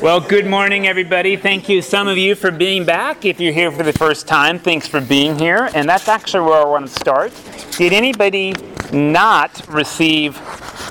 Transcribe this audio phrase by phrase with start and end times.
[0.00, 1.34] Well, good morning, everybody.
[1.34, 3.24] Thank you, some of you, for being back.
[3.24, 5.68] If you're here for the first time, thanks for being here.
[5.74, 7.32] And that's actually where I want to start.
[7.72, 8.54] Did anybody
[8.92, 10.34] not receive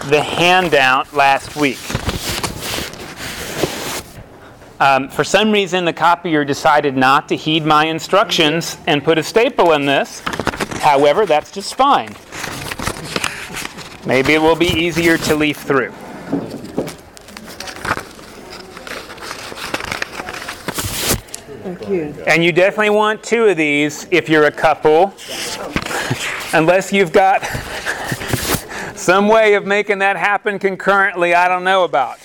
[0.10, 1.80] the handout last week?
[4.82, 9.24] Um, for some reason, the copier decided not to heed my instructions and put a
[9.24, 10.22] staple in this.
[10.82, 12.10] However, that's just fine.
[14.06, 15.94] Maybe it will be easier to leaf through.
[21.88, 22.14] You.
[22.28, 25.14] And you definitely want two of these if you're a couple,
[26.54, 27.44] unless you've got
[28.96, 32.20] some way of making that happen concurrently I don't know about.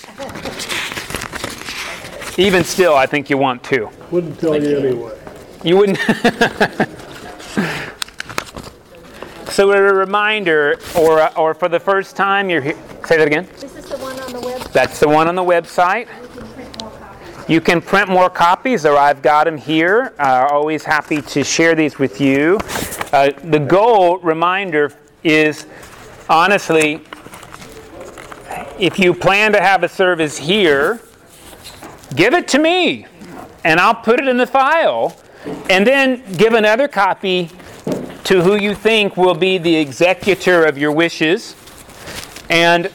[2.38, 3.90] Even still, I think you want two.
[4.12, 5.18] Wouldn't tell you anyway.
[5.64, 5.98] You wouldn't.
[9.50, 12.78] so, a reminder, or, or for the first time, you're here.
[13.06, 13.48] Say that again.
[13.58, 14.72] This is the one on the website.
[14.72, 16.06] That's the one on the website.
[17.48, 20.12] You can print more copies, or I've got them here.
[20.18, 22.58] Uh, always happy to share these with you.
[23.10, 24.92] Uh, the goal, reminder,
[25.24, 25.66] is
[26.28, 27.00] honestly,
[28.78, 31.00] if you plan to have a service here,
[32.14, 33.06] give it to me,
[33.64, 35.18] and I'll put it in the file,
[35.70, 37.50] and then give another copy
[38.24, 41.56] to who you think will be the executor of your wishes.
[42.50, 42.90] And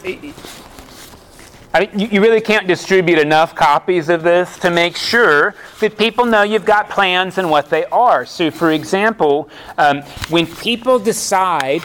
[1.76, 6.24] I mean, you, really can't distribute enough copies of this to make sure that people
[6.24, 8.28] know you've got plans and what they are.
[8.28, 9.50] So, for example,
[9.80, 11.84] um, when people decide,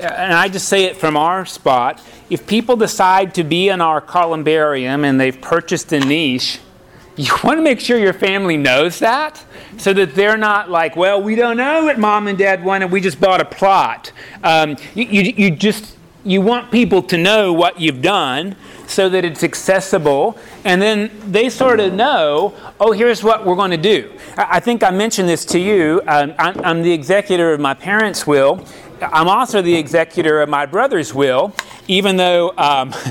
[0.00, 4.00] and I just say it from our spot, if people decide to be in our
[4.00, 6.58] columbarium and they've purchased a niche,
[7.16, 9.44] you want to make sure your family knows that
[9.76, 13.00] so that they're not like, well, we don't know what mom and dad wanted, we
[13.00, 14.10] just bought a plot.
[14.42, 19.24] Um, you, you, you just you want people to know what you've done so that
[19.24, 24.12] it's accessible and then they sort of know oh here's what we're going to do
[24.36, 28.64] i think i mentioned this to you um, I'm, the executor of my parents will
[29.00, 31.54] i'm also the executor of my brother's will
[31.88, 32.92] even though um,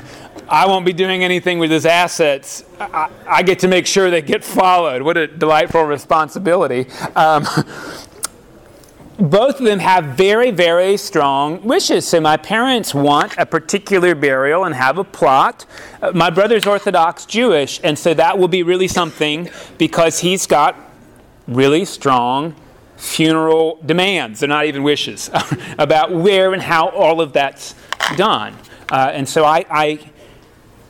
[0.52, 2.64] I won't be doing anything with his assets.
[2.80, 5.03] I, I, get to make sure they get followed.
[5.03, 6.88] What a delightful responsibility.
[7.16, 7.46] Um,
[9.19, 12.07] both of them have very, very strong wishes.
[12.07, 15.66] So my parents want a particular burial and have a plot.
[16.02, 20.75] Uh, my brother's Orthodox Jewish, and so that will be really something because he's got
[21.47, 22.56] really strong
[22.96, 24.40] funeral demands.
[24.40, 25.30] They're not even wishes
[25.78, 27.75] about where and how all of that's
[28.16, 28.56] done.
[28.90, 30.00] Uh, and so I, I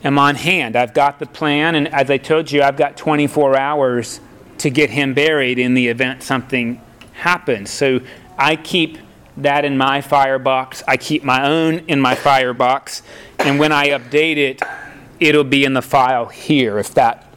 [0.03, 0.75] am on hand.
[0.75, 4.21] I've got the plan, and as I told you, I've got 24 hours
[4.59, 6.81] to get him buried in the event something
[7.13, 7.69] happens.
[7.69, 7.99] So
[8.39, 8.97] I keep
[9.37, 10.81] that in my firebox.
[10.87, 13.03] I keep my own in my firebox.
[13.39, 14.61] And when I update it,
[15.19, 17.31] it'll be in the file here, if that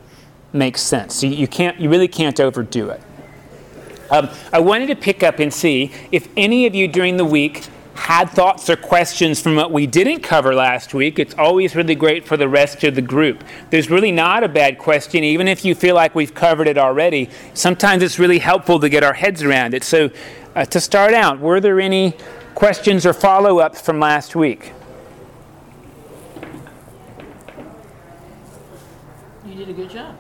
[0.53, 1.17] makes sense.
[1.17, 3.03] So you, can't, you really can't overdo it.
[4.11, 7.65] Um, I wanted to pick up and see if any of you during the week
[7.95, 12.25] had thoughts or questions from what we didn't cover last week, it's always really great
[12.25, 13.45] for the rest of the group.
[13.71, 17.29] There's really not a bad question, even if you feel like we've covered it already.
[17.55, 19.85] Sometimes it's really helpful to get our heads around it.
[19.85, 20.11] So,
[20.55, 22.15] uh, to start out, were there any
[22.55, 24.73] questions or follow ups from last week?
[29.47, 30.17] You did a good job.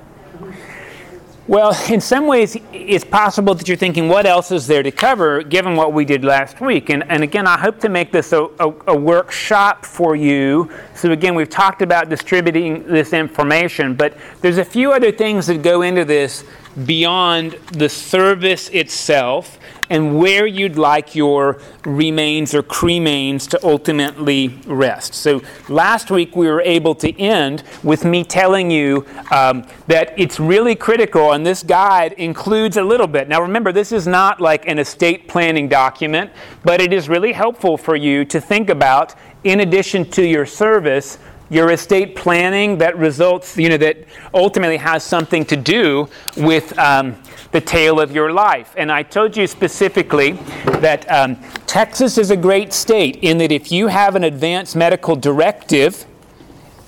[1.49, 5.43] Well, in some ways, it's possible that you're thinking, what else is there to cover
[5.43, 6.89] given what we did last week?
[6.89, 10.71] And, and again, I hope to make this a, a, a, workshop for you.
[10.95, 15.63] So, again, we've talked about distributing this information, but there's a few other things that
[15.63, 16.45] go into this
[16.87, 19.59] beyond the service itself
[19.91, 25.15] and where you'd like your remains or cremains to ultimately rest.
[25.15, 30.41] So last week we were able to end with me telling you um, that it's
[30.41, 33.29] really critical, and this guide includes a little bit.
[33.29, 36.31] Now remember, this is not like an estate planning document,
[36.65, 39.15] but it is really helpful for you to think about,
[39.45, 41.19] in addition to your service,
[41.51, 43.99] your estate planning that results, you know, that
[44.33, 47.15] ultimately has something to do with um,
[47.53, 48.75] the tale of your life.
[48.77, 50.33] And I told you specifically
[50.81, 55.15] that um, Texas is a great state in that if you have an advanced medical
[55.15, 56.07] directive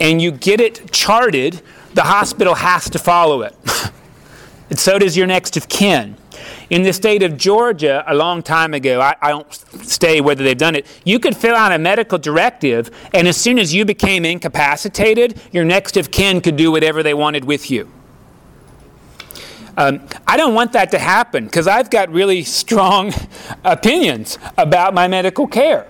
[0.01, 1.63] and you get it charted,
[1.93, 3.55] the hospital has to follow it.
[4.71, 6.17] and so does your next of kin.
[6.71, 10.59] In the state of Georgia, a long time ago, I, I, don't stay whether they've
[10.59, 14.25] done it, you could fill out a medical directive, and as soon as you became
[14.25, 17.89] incapacitated, your next of kin could do whatever they wanted with you.
[19.77, 23.13] Um, I don't want that to happen because I've got really strong
[23.65, 25.89] opinions about my medical care.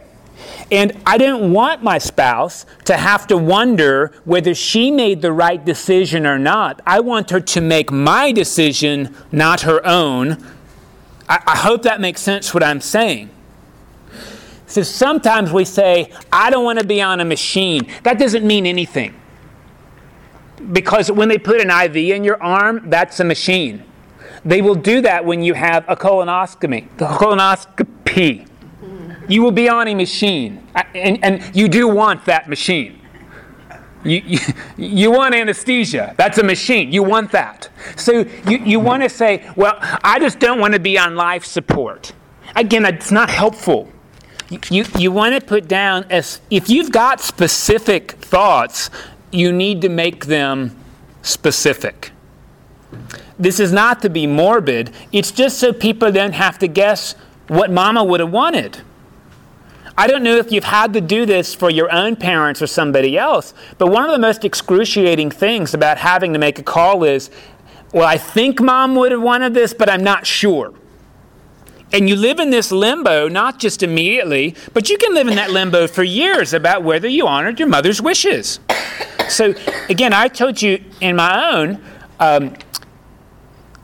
[0.71, 5.63] And I didn't want my spouse to have to wonder whether she made the right
[5.63, 6.81] decision or not.
[6.87, 10.45] I want her to make my decision, not her own.
[11.29, 13.31] I, I hope that makes sense what I'm saying.
[14.67, 17.87] So sometimes we say, I don't want to be on a machine.
[18.03, 19.15] That doesn't mean anything.
[20.73, 23.85] Because when they put an IV in your arm, that's a machine.
[24.45, 26.97] They will do that when you have a colonoscopy.
[26.99, 28.49] The colonoscopy.
[29.29, 33.01] You will be on a machine, and, and you do want that machine.
[34.05, 34.39] You, you,
[34.77, 36.15] you, want anesthesia.
[36.19, 36.93] That's a machine.
[36.93, 37.71] You want that.
[37.97, 41.47] So you, you want to say, well, I just don't want to be on life
[41.47, 42.13] support.
[42.55, 43.91] Again, it's not helpful.
[44.51, 48.91] You, you want to put down, as, if you've got specific thoughts,
[49.35, 50.75] you need to make them
[51.23, 52.13] specific.
[53.39, 57.15] This is not to be morbid, it's just so people don't have to guess
[57.49, 58.81] what mama would have wanted.
[59.97, 63.17] I don't know if you've had to do this for your own parents or somebody
[63.17, 67.31] else, but one of the most excruciating things about having to make a call is,
[67.93, 70.75] well, I think mom would have wanted this, but I'm not sure.
[71.95, 75.53] And you live in this limbo, not just immediately, but you can live in that
[75.53, 78.59] limbo for years about whether you honored your mother's wishes.
[79.29, 79.55] So,
[79.89, 81.81] again, I told you in my own,
[82.19, 82.57] um,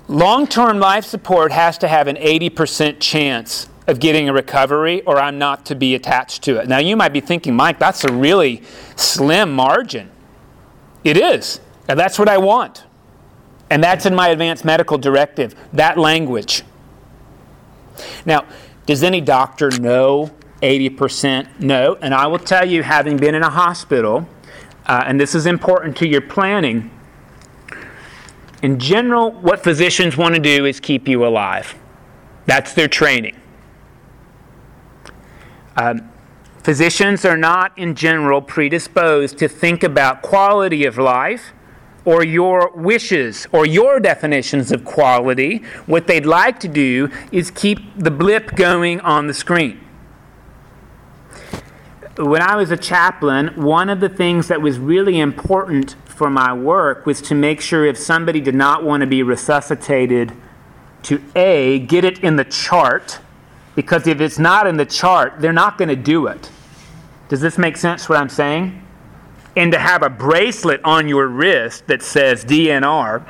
[0.08, 5.18] long term life support has to have an 80% chance of getting a recovery or
[5.18, 6.66] I'm not to be attached to it.
[6.66, 8.62] Now, you might be thinking, Mike, that's a really
[8.96, 10.10] slim margin.
[11.04, 11.60] It is.
[11.88, 12.84] And that's what I want.
[13.70, 16.64] And that's in my advanced medical directive, that language.
[18.24, 18.46] Now,
[18.86, 20.30] does any doctor know
[20.62, 21.60] 80%?
[21.60, 21.96] No.
[22.00, 24.28] And I will tell you, having been in a hospital,
[24.86, 26.90] uh, and this is important to your planning,
[28.62, 31.74] in general, what physicians want to do is keep you alive.
[32.46, 33.40] That's their training.
[35.76, 36.10] Um,
[36.62, 41.52] physicians are not, in general, predisposed to think about quality of life
[42.04, 45.58] or your wishes or your definitions of quality.
[45.86, 49.80] What they'd like to do is keep the blip going on the screen.
[52.16, 56.52] When I was a chaplain, one of the things that was really important for my
[56.52, 60.32] work was to make sure if somebody did not want to be resuscitated,
[61.04, 63.20] to A, get it in the chart
[63.74, 66.50] because if it's not in the chart, they're not going to do it.
[67.28, 68.84] Does this make sense what I'm saying?
[69.56, 73.26] And to have a bracelet on your wrist that says DNR.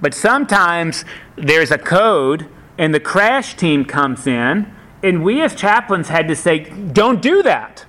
[0.00, 1.04] But sometimes
[1.36, 2.48] there's a code
[2.78, 4.72] and the crash team comes in,
[5.02, 6.60] and we as chaplains had to say,
[6.92, 7.84] don't do that.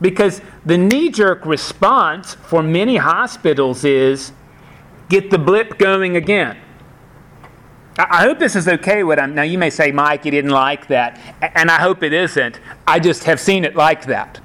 [0.00, 4.32] Because the knee jerk response for many hospitals is
[5.08, 6.56] get the blip going again.
[7.98, 9.04] I hope this is okay.
[9.04, 12.12] What I'm now, you may say, Mike, you didn't like that, and I hope it
[12.12, 12.58] isn't.
[12.86, 14.40] I just have seen it like that.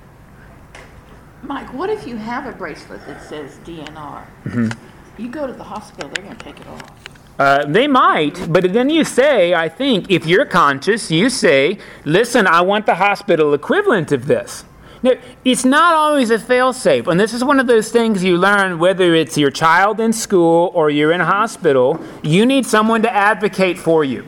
[1.47, 4.25] Mike, what if you have a bracelet that says DNR?
[4.44, 5.21] Mm-hmm.
[5.21, 6.91] You go to the hospital, they're going to take it off.
[7.39, 12.47] Uh, they might, but then you say, I think, if you're conscious, you say, listen,
[12.47, 14.65] I want the hospital equivalent of this.
[15.03, 15.13] Now,
[15.45, 19.13] it's not always a failsafe, and this is one of those things you learn whether
[19.13, 22.03] it's your child in school or you're in hospital.
[22.23, 24.27] You need someone to advocate for you.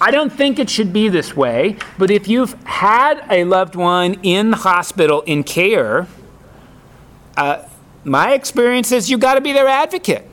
[0.00, 4.14] I don't think it should be this way, but if you've had a loved one
[4.22, 6.06] in the hospital in care,
[7.36, 7.64] uh,
[8.04, 10.24] my experience is you've got to be their advocate.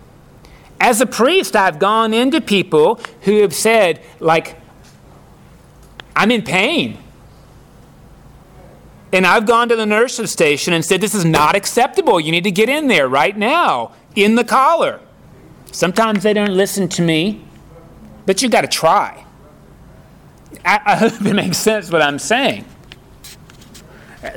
[0.80, 4.56] As a priest, I've gone into people who have said, like,
[6.16, 7.00] I'm in pain.
[9.12, 12.20] And I've gone to the nurse's station and said, This is not acceptable.
[12.20, 15.00] You need to get in there right now, in the collar.
[15.72, 17.44] Sometimes they don't listen to me,
[18.26, 19.25] but you got to try.
[20.64, 22.66] I, hope it makes sense what I'm saying.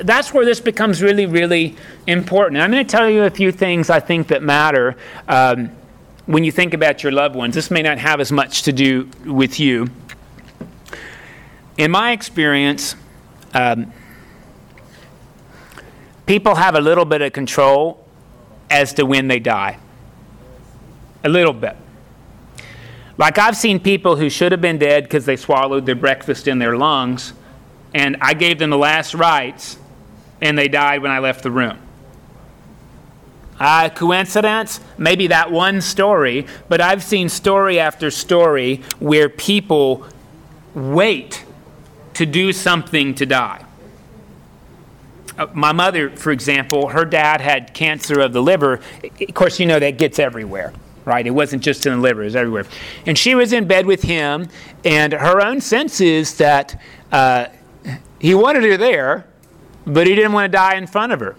[0.01, 2.61] That's where this becomes really, really important.
[2.61, 4.95] I'm going to tell you a few things I think that matter
[5.27, 5.71] um,
[6.25, 7.55] when you think about your loved ones.
[7.55, 9.87] This may not have as much to do with you.
[11.77, 12.95] In my experience,
[13.53, 13.91] um,
[16.25, 18.05] people have a little bit of control
[18.69, 19.79] as to when they die.
[21.23, 21.75] A little bit.
[23.19, 26.57] Like I've seen people who should have been dead because they swallowed their breakfast in
[26.57, 27.33] their lungs,
[27.93, 29.77] and I gave them the last rites,
[30.41, 31.77] and they died when I left the room.
[33.59, 34.79] Uh, coincidence?
[34.97, 40.07] Maybe that one story, but I've seen story after story where people
[40.73, 41.43] wait
[42.13, 43.65] to do something to die.
[45.37, 48.79] Uh, my mother, for example, her dad had cancer of the liver.
[49.03, 50.71] Of course, you know that gets everywhere.
[51.09, 51.25] Right?
[51.25, 52.65] It wasn't just in the liver, it was everywhere.
[53.07, 54.47] And she was in bed with him,
[54.85, 56.79] and her own sense is that
[57.11, 57.47] uh,
[58.19, 59.25] he wanted her there,
[59.85, 61.35] but he didn't want to die in front of her.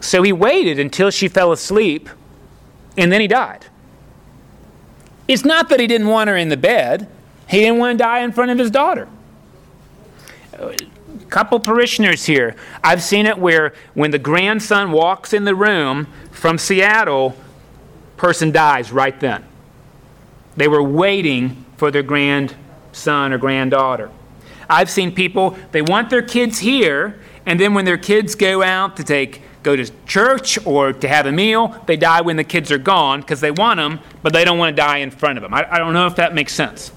[0.00, 2.10] So he waited until she fell asleep,
[2.98, 3.66] and then he died.
[5.28, 7.08] It's not that he didn't want her in the bed,
[7.48, 9.08] he didn't want to die in front of his daughter.
[11.28, 12.56] Couple parishioners here.
[12.82, 17.36] I've seen it where when the grandson walks in the room from Seattle,
[18.16, 19.44] person dies right then.
[20.56, 24.10] They were waiting for their grandson or granddaughter.
[24.68, 28.96] I've seen people, they want their kids here, and then when their kids go out
[28.96, 32.70] to take go to church or to have a meal, they die when the kids
[32.70, 35.42] are gone because they want them, but they don't want to die in front of
[35.42, 35.52] them.
[35.52, 36.92] I, I don't know if that makes sense.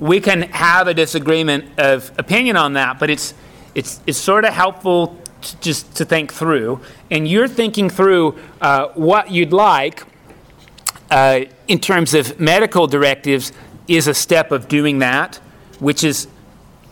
[0.00, 3.34] We can have a disagreement of opinion on that, but it's,
[3.74, 5.18] it's, it's sort of helpful
[5.60, 6.80] just to think through.
[7.10, 10.04] And you're thinking through uh, what you'd like
[11.10, 13.52] uh, in terms of medical directives
[13.88, 15.36] is a step of doing that,
[15.78, 16.28] which is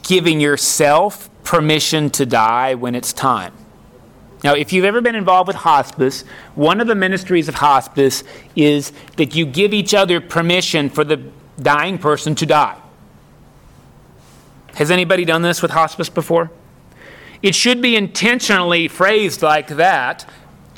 [0.03, 3.55] giving yourself permission to die when it's time.
[4.45, 6.23] Now, if you've ever been involved with hospice,
[6.55, 8.25] one of the ministries of hospice
[8.57, 11.23] is that you give each other permission for the
[11.61, 12.77] dying person to die.
[14.75, 16.51] Has anybody done this with hospice before?
[17.43, 20.29] It should be intentionally phrased like that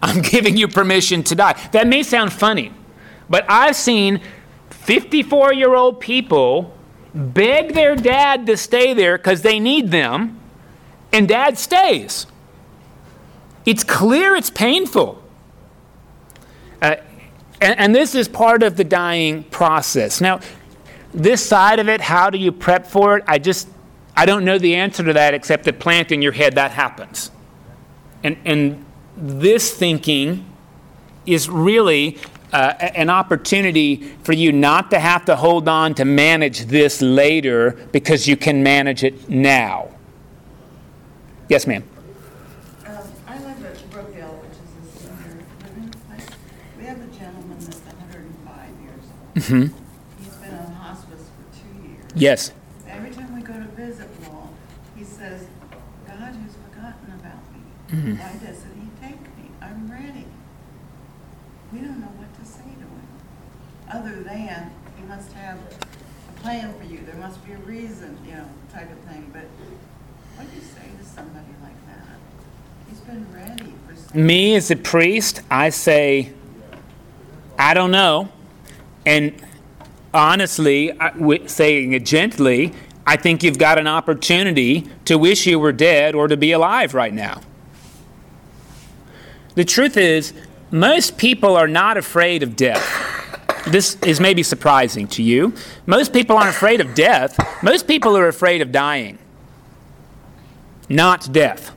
[0.05, 1.53] I'm giving you permission to die.
[1.73, 2.73] That may sound funny,
[3.31, 4.21] but I've seen
[4.69, 6.77] 54 year old people
[7.15, 10.39] beg their dad to stay there because they need them,
[11.11, 12.27] and dad stays.
[13.65, 15.23] It's clear it's painful.
[16.83, 16.97] Uh,
[17.63, 20.21] and, and this is part of the dying process.
[20.21, 20.41] Now,
[21.15, 23.25] this side of it, how do you prep for it?
[23.27, 23.69] I just,
[24.17, 27.31] I don't know the answer to that except that plant in your head that happens.
[28.23, 28.85] And, and
[29.17, 30.51] this thinking
[31.27, 32.19] is really
[32.53, 37.73] uh, an opportunity for you not to have to hold on to manage this later
[37.93, 39.91] because you can manage it now.
[41.49, 41.85] Yes, ma'am.
[49.35, 49.63] Mm-hmm.
[50.23, 52.05] He's been on hospice for two years.
[52.15, 52.53] Yes.
[52.89, 54.55] Every time we go to visit Walt,
[54.97, 55.49] he says,
[56.07, 57.59] God has forgotten about me.
[57.95, 58.17] Mm-hmm.
[58.17, 59.51] Why doesn't he take me?
[59.63, 60.27] I'm ready.
[61.73, 63.07] We don't know what to say to him,
[63.89, 67.01] other than he must have a plan for you.
[67.07, 69.31] There must be a reason, you know, type of thing.
[69.33, 69.45] But
[70.35, 72.19] what do you say to somebody like that?
[72.89, 73.95] He's been ready for.
[73.95, 76.33] So Me as a priest, I say,
[77.57, 78.29] I don't know.
[79.07, 79.41] And
[80.13, 80.99] honestly,
[81.47, 82.73] saying it gently,
[83.07, 86.93] I think you've got an opportunity to wish you were dead or to be alive
[86.95, 87.41] right now.
[89.55, 90.33] The truth is,
[90.71, 92.83] most people are not afraid of death.
[93.67, 95.55] This is maybe surprising to you.
[95.87, 97.39] Most people aren't afraid of death.
[97.63, 99.19] Most people are afraid of dying,
[100.89, 101.71] not death.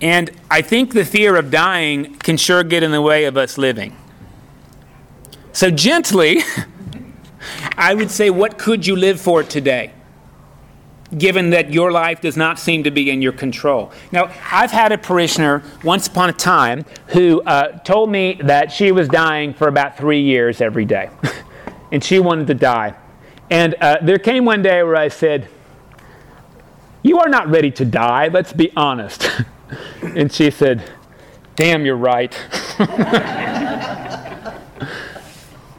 [0.00, 3.56] And I think the fear of dying can sure get in the way of us
[3.56, 3.96] living.
[5.52, 6.40] So, gently,
[7.78, 9.92] I would say, what could you live for today?
[11.16, 13.92] Given that your life does not seem to be in your control.
[14.12, 18.92] Now, I've had a parishioner once upon a time who uh, told me that she
[18.92, 21.10] was dying for about three years every day,
[21.92, 22.94] and she wanted to die.
[23.50, 25.48] And uh, there came one day where I said,
[27.02, 29.28] You are not ready to die, let's be honest.
[30.02, 30.90] and she said,
[31.56, 32.34] Damn, you're right.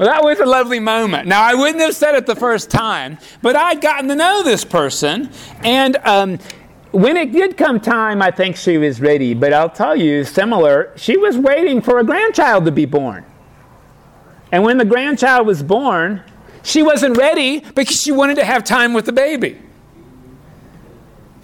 [0.03, 1.29] Well, that was a lovely moment.
[1.29, 4.65] Now, I wouldn't have said it the first time, but I'd gotten to know this
[4.65, 5.29] person.
[5.63, 6.39] And um,
[6.91, 9.33] when it did come time, I think she was ready.
[9.33, 13.23] But I'll tell you, similar, she was waiting for a grandchild to be born.
[14.51, 16.21] And when the grandchild was born,
[16.63, 19.57] she wasn't ready because she wanted to have time with the baby.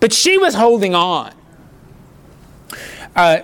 [0.02, 1.32] But she was holding on.
[3.16, 3.40] Uh,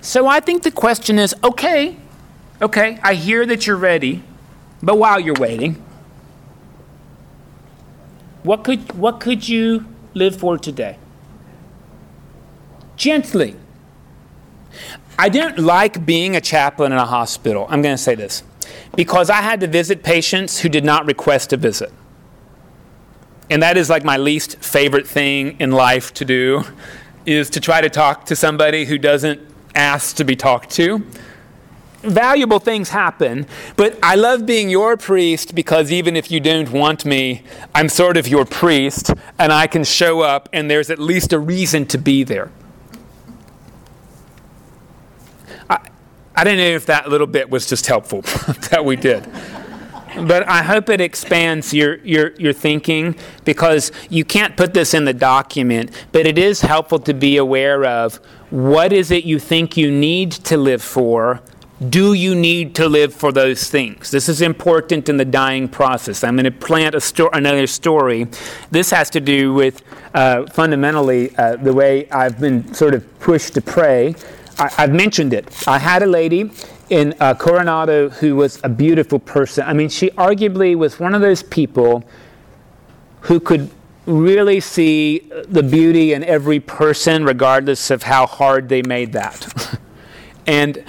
[0.00, 1.98] so I think the question is okay,
[2.62, 4.22] okay, I hear that you're ready.
[4.86, 5.82] But while you're waiting,
[8.44, 10.96] what could, what could you live for today?
[12.96, 13.56] Gently.
[15.18, 17.66] I didn't like being a chaplain in a hospital.
[17.68, 18.44] I'm going to say this
[18.94, 21.92] because I had to visit patients who did not request a visit.
[23.50, 26.62] And that is like my least favorite thing in life to do
[27.24, 29.40] is to try to talk to somebody who doesn't
[29.74, 31.04] ask to be talked to
[32.06, 33.46] valuable things happen,
[33.76, 37.42] but I love being your priest because even if you don't want me,
[37.74, 41.38] I'm sort of your priest and I can show up and there's at least a
[41.38, 42.50] reason to be there.
[45.68, 45.88] I,
[46.34, 48.22] I don't know if that little bit was just helpful
[48.70, 49.28] that we did.
[50.18, 55.04] But I hope it expands your, your, your thinking because you can't put this in
[55.04, 58.16] the document, but it is helpful to be aware of
[58.48, 61.42] what is it you think you need to live for
[61.90, 64.10] do you need to live for those things?
[64.10, 66.24] This is important in the dying process.
[66.24, 68.28] I'm going to plant sto- another story.
[68.70, 69.82] This has to do with
[70.14, 74.14] uh, fundamentally uh, the way I've been sort of pushed to pray.
[74.58, 75.68] I- have mentioned it.
[75.68, 76.50] I had a lady
[76.88, 79.66] in uh, Coronado who was a beautiful person.
[79.66, 82.04] I mean, she arguably was one of those people
[83.22, 83.70] who could
[84.06, 85.18] really see
[85.48, 89.78] the beauty in every person, regardless of how hard they made that.
[90.46, 90.82] and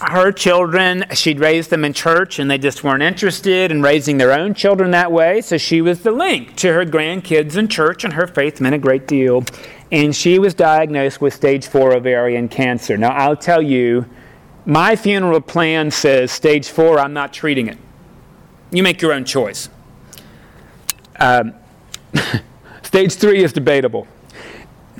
[0.00, 4.32] her children, she'd raised them in church and they just weren't interested in raising their
[4.32, 5.40] own children that way.
[5.40, 8.78] So she was the link to her grandkids in church, and her faith meant a
[8.78, 9.44] great deal.
[9.92, 12.96] And she was diagnosed with stage four ovarian cancer.
[12.96, 14.06] Now, I'll tell you,
[14.66, 17.78] my funeral plan says stage four, I'm not treating it.
[18.70, 19.68] You make your own choice.
[21.20, 21.54] Um,
[22.82, 24.08] stage three is debatable.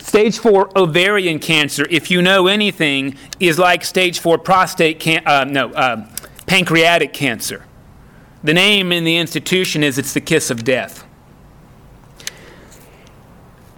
[0.05, 5.45] Stage four ovarian cancer, if you know anything, is like stage four prostate can- uh,
[5.45, 6.07] no uh,
[6.47, 7.65] pancreatic cancer.
[8.45, 11.07] The name in the institution is it's the kiss of death.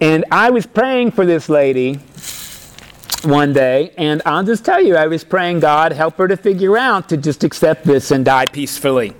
[0.01, 2.01] And I was praying for this lady
[3.23, 6.77] one day, and I'll just tell you, I was praying, God, help her to figure
[6.77, 9.13] out to just accept this and die peacefully.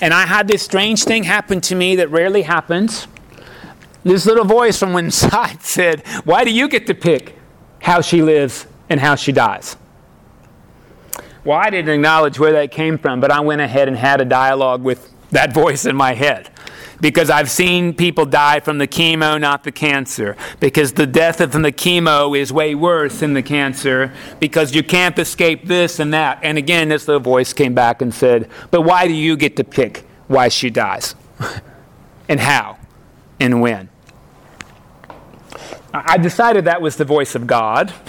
[0.00, 3.08] And I had this strange thing happen to me that rarely happens.
[4.04, 7.36] This little voice from inside said, Why do you get to pick
[7.80, 9.76] how she lives and how she dies?
[11.44, 14.24] Well, I didn't acknowledge where that came from, but I went ahead and had a
[14.24, 16.50] dialogue with that voice in my head.
[17.00, 20.36] Because I've seen people die from the chemo, not the cancer.
[20.60, 24.12] Because the death from the chemo is way worse than the cancer.
[24.38, 26.38] Because you can't escape this and that.
[26.44, 29.64] And again, this little voice came back and said, But why do you get to
[29.64, 31.16] pick why she dies?
[32.28, 32.78] and how?
[33.40, 33.88] And when?
[35.94, 37.92] I decided that was the voice of God.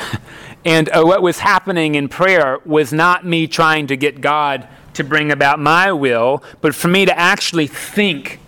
[0.66, 5.04] And uh, what was happening in prayer was not me trying to get God to
[5.04, 8.40] bring about my will, but for me to actually think,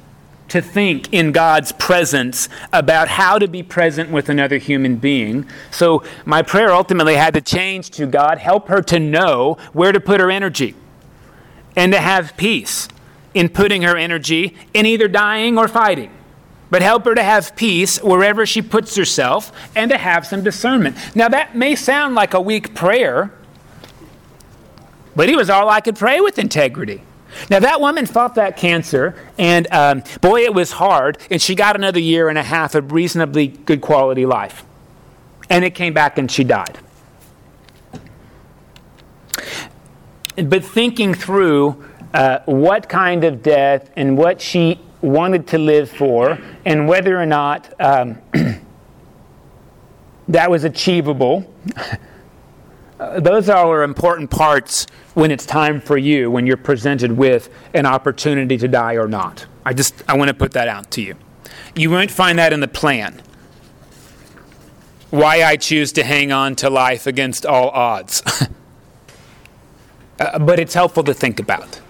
[0.48, 5.46] to think in God's presence about how to be present with another human being.
[5.72, 10.00] So my prayer ultimately had to change to God, help her to know where to
[10.00, 10.76] put her energy
[11.76, 12.88] and to have peace
[13.34, 16.12] in putting her energy in either dying or fighting
[16.76, 20.98] but help her to have peace wherever she puts herself and to have some discernment.
[21.16, 23.32] Now, that may sound like a weak prayer,
[25.16, 27.02] but it was all I could pray with integrity.
[27.50, 31.78] Now, that woman fought that cancer, and um, boy, it was hard, and she got
[31.78, 34.66] another year and a half of reasonably good quality life.
[35.50, 36.78] And it came back and she died.
[40.36, 46.40] But thinking through uh, what kind of death and what she wanted to live for
[46.66, 48.18] and whether or not um,
[50.28, 51.52] that was achievable.
[53.18, 57.86] Those are all important parts when it's time for you, when you're presented with an
[57.86, 59.46] opportunity to die or not.
[59.66, 61.16] I just I want to put that out to you.
[61.76, 63.22] You won't find that in the plan.
[65.10, 68.24] Why I choose to hang on to life against all odds.
[70.20, 71.82] uh, but it's helpful to think about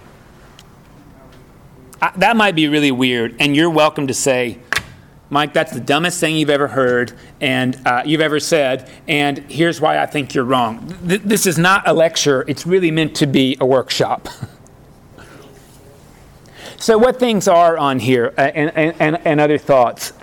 [2.16, 4.58] that might be really weird, and you're welcome to say,
[5.28, 9.80] Mike, that's the dumbest thing you've ever heard and uh, you've ever said, and here's
[9.80, 10.94] why I think you're wrong.
[11.06, 14.28] Th- this is not a lecture, it's really meant to be a workshop.
[16.78, 20.12] so, what things are on here uh, and, and, and other thoughts?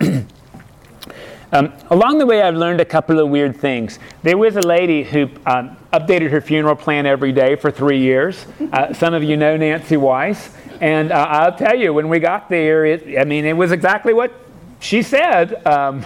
[1.52, 4.00] Um, along the way, I've learned a couple of weird things.
[4.24, 8.44] There was a lady who um, updated her funeral plan every day for three years.
[8.72, 10.50] Uh, some of you know Nancy Weiss.
[10.84, 14.12] And uh, I'll tell you, when we got there, it, I mean, it was exactly
[14.12, 14.34] what
[14.80, 15.66] she said.
[15.66, 16.04] Um,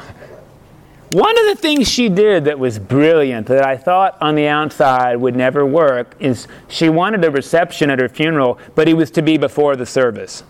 [1.11, 5.17] one of the things she did that was brilliant, that I thought on the outside
[5.17, 9.23] would never work, is she wanted a reception at her funeral, but it was to
[9.23, 10.45] be before the service.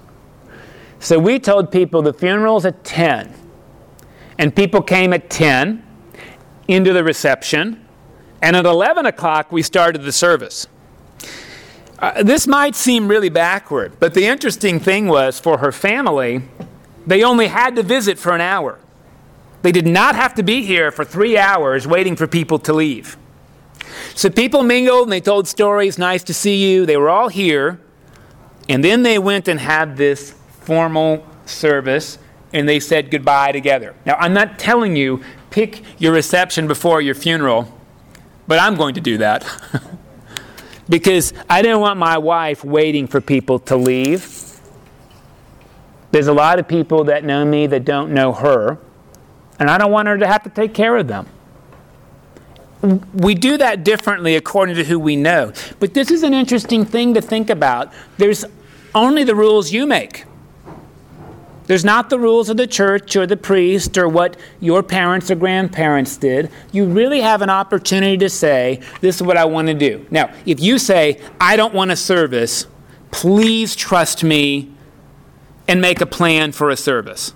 [0.99, 3.33] So we told people the funeral's at 10.
[4.37, 5.83] And people came at 10
[6.69, 7.83] into the reception,
[8.43, 10.67] and at 11 o'clock we started the service.
[11.98, 16.42] Uh, this might seem really backward, but the interesting thing was for her family,
[17.06, 18.78] they only had to visit for an hour.
[19.62, 23.16] They did not have to be here for three hours waiting for people to leave.
[24.14, 26.87] So people mingled and they told stories, nice to see you.
[26.87, 27.80] They were all here.
[28.68, 32.18] And then they went and had this formal service
[32.52, 33.94] and they said goodbye together.
[34.06, 37.78] Now, I'm not telling you pick your reception before your funeral
[38.48, 39.46] but I'm going to do that.
[40.88, 44.44] because I don't want my wife waiting for people to leave.
[46.11, 48.79] There's a lot of people that know me that don't know her,
[49.59, 51.29] and I don't want her to have to take care of them.
[53.12, 55.53] We do that differently according to who we know.
[55.81, 57.92] But this is an interesting thing to think about.
[58.16, 58.44] There's
[58.94, 60.24] only the rules you make.
[61.68, 65.35] There's not the rules of the church or the priest or what your parents or
[65.35, 66.50] grandparents did.
[66.72, 70.07] You really have an opportunity to say, This is what I want to do.
[70.11, 72.66] Now, if you say, I don't want a service,
[73.11, 74.72] please trust me
[75.68, 77.35] and make a plan for a service.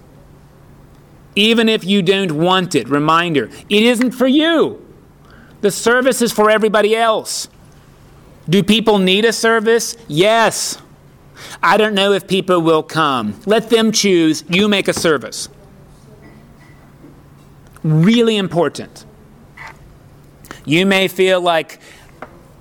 [1.35, 4.83] Even if you don't want it, reminder, it isn't for you.
[5.61, 7.49] The service is for everybody else.
[8.49, 9.95] Do people need a service?
[10.09, 10.79] Yes.
[11.63, 13.41] I don't know if people will come.
[13.47, 14.45] Let them choose.
[14.49, 15.49] You make a service.
[17.83, 19.05] Really important.
[20.65, 21.81] You may feel like,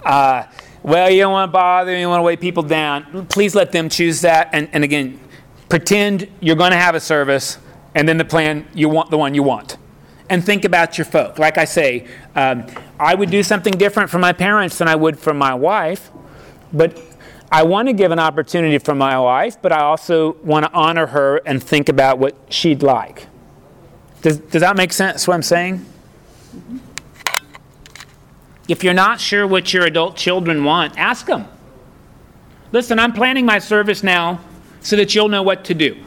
[0.03, 0.43] uh,
[0.81, 3.27] well, you don't want to bother, you want to weigh people down.
[3.27, 4.49] Please let them choose that.
[4.53, 5.19] And, and again,
[5.69, 7.59] pretend you're going to have a service,
[7.93, 9.77] and then the plan you want the one you want.
[10.29, 11.37] And think about your folk.
[11.37, 12.65] Like I say, um,
[12.99, 16.09] I would do something different for my parents than I would for my wife,
[16.73, 16.99] but
[17.51, 21.07] I want to give an opportunity for my wife, but I also want to honor
[21.07, 23.27] her and think about what she'd like.
[24.21, 25.85] Does, does that make sense, what I'm saying?
[28.69, 31.45] If you're not sure what your adult children want, ask them.
[32.71, 34.39] Listen, I'm planning my service now
[34.79, 35.97] so that you'll know what to do.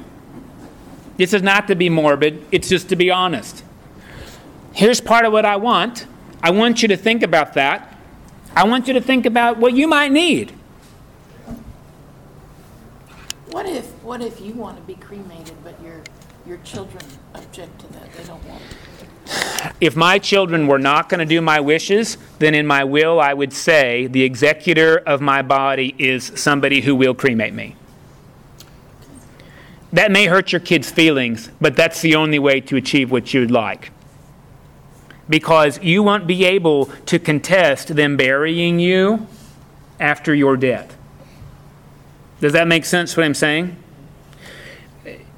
[1.19, 3.63] This is not to be morbid, it's just to be honest.
[4.73, 6.07] Here's part of what I want.
[6.43, 7.97] I want you to think about that.
[8.57, 10.53] I want you to think about what you might need.
[13.55, 16.01] What if, what if you want to be cremated, but your,
[16.45, 17.05] your children
[17.37, 18.13] object to that?
[18.15, 18.61] They don't want.
[19.81, 23.33] If my children were not going to do my wishes, then in my will I
[23.33, 27.77] would say the executor of my body is somebody who will cremate me.
[29.93, 33.53] That may hurt your kids' feelings, but that's the only way to achieve what you'd
[33.53, 33.93] like.
[35.29, 39.29] Because you won't be able to contest them burying you
[40.01, 40.97] after your death.
[42.45, 43.75] Does that make sense what I'm saying?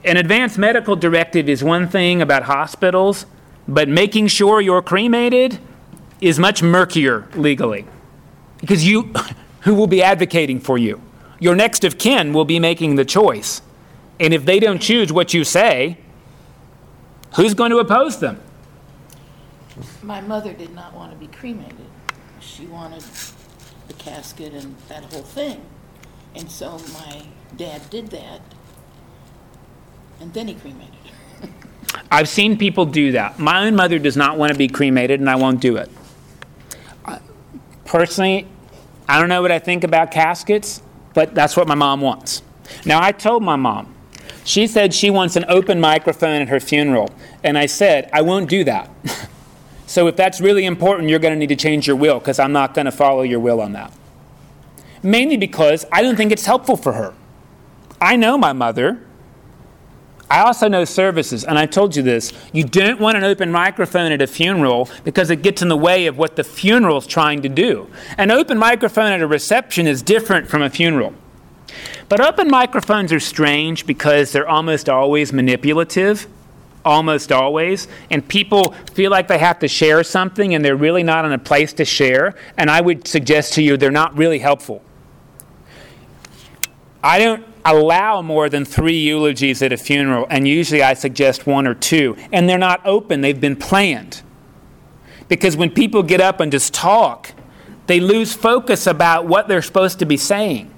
[0.05, 3.27] An advanced medical directive is one thing about hospitals,
[3.69, 5.61] but making sure you're cremated
[6.21, 7.87] is much murkier legally.
[8.61, 9.15] Because you,
[9.61, 11.01] who will be advocating for you?
[11.39, 13.63] Your next of kin will be making the choice.
[14.19, 15.99] And if they don't choose what you say,
[17.37, 18.41] who's going to oppose them?
[20.03, 21.87] My mother did not want to be cremated.
[22.41, 23.05] She wanted
[23.87, 25.65] the casket and that whole thing.
[26.37, 27.23] And so my
[27.57, 28.43] dad did that,
[30.21, 30.95] and then he cremated
[31.41, 31.49] her.
[32.13, 33.39] I've seen people do that.
[33.39, 35.91] My own mother does not want to be cremated, and I won't do it.
[37.87, 38.47] Personally,
[39.09, 40.83] I don't know what I think about caskets,
[41.15, 42.43] but that's what my mom wants.
[42.85, 43.95] Now, I told my mom,
[44.45, 47.09] she said she wants an open microphone at her funeral,
[47.43, 48.91] and I said, I won't do that.
[49.87, 52.53] so if that's really important, you're going to need to change your will, because I'm
[52.53, 53.93] not going to follow your will on that
[55.03, 57.15] mainly because I don't think it's helpful for her.
[58.01, 59.03] I know my mother.
[60.29, 62.33] I also know services, and I told you this.
[62.53, 66.07] You don't want an open microphone at a funeral because it gets in the way
[66.07, 67.89] of what the funeral's trying to do.
[68.19, 71.15] An open microphone at a reception is different from a funeral.
[72.09, 76.27] But open microphones are strange because they're almost always manipulative,
[76.85, 81.25] almost always, and people feel like they have to share something and they're really not
[81.25, 84.83] in a place to share, and I would suggest to you they're not really helpful.
[87.03, 91.67] I don't allow more than three eulogies at a funeral, and usually I suggest one
[91.67, 92.17] or two.
[92.33, 94.23] And they're not open, they've been planned.
[95.29, 97.33] Because when people get up and just talk,
[97.87, 100.73] they lose focus about what they're supposed to be saying.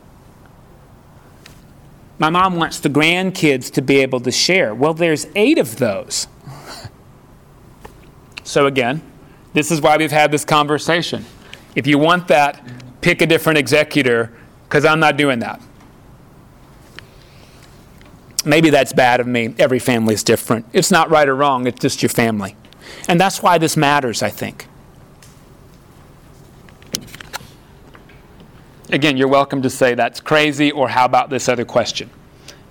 [2.18, 4.74] My mom wants the grandkids to be able to share.
[4.74, 6.26] Well, there's eight of those.
[8.42, 9.02] So, again,
[9.52, 11.24] this is why we've had this conversation.
[11.74, 12.60] If you want that,
[13.02, 14.32] pick a different executor,
[14.64, 15.60] because I'm not doing that.
[18.44, 19.54] Maybe that's bad of me.
[19.58, 20.66] Every family is different.
[20.72, 22.56] It's not right or wrong, it's just your family.
[23.08, 24.66] And that's why this matters, I think.
[28.90, 32.08] Again, you're welcome to say that's crazy or how about this other question.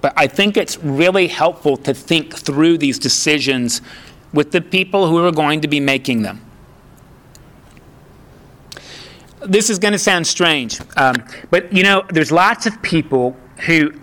[0.02, 3.82] But I think it's really helpful to think through these decisions
[4.34, 6.42] with the people who are going to be making them.
[9.42, 11.16] This is going to sound strange, um,
[11.52, 13.94] but you know, there's lots of people who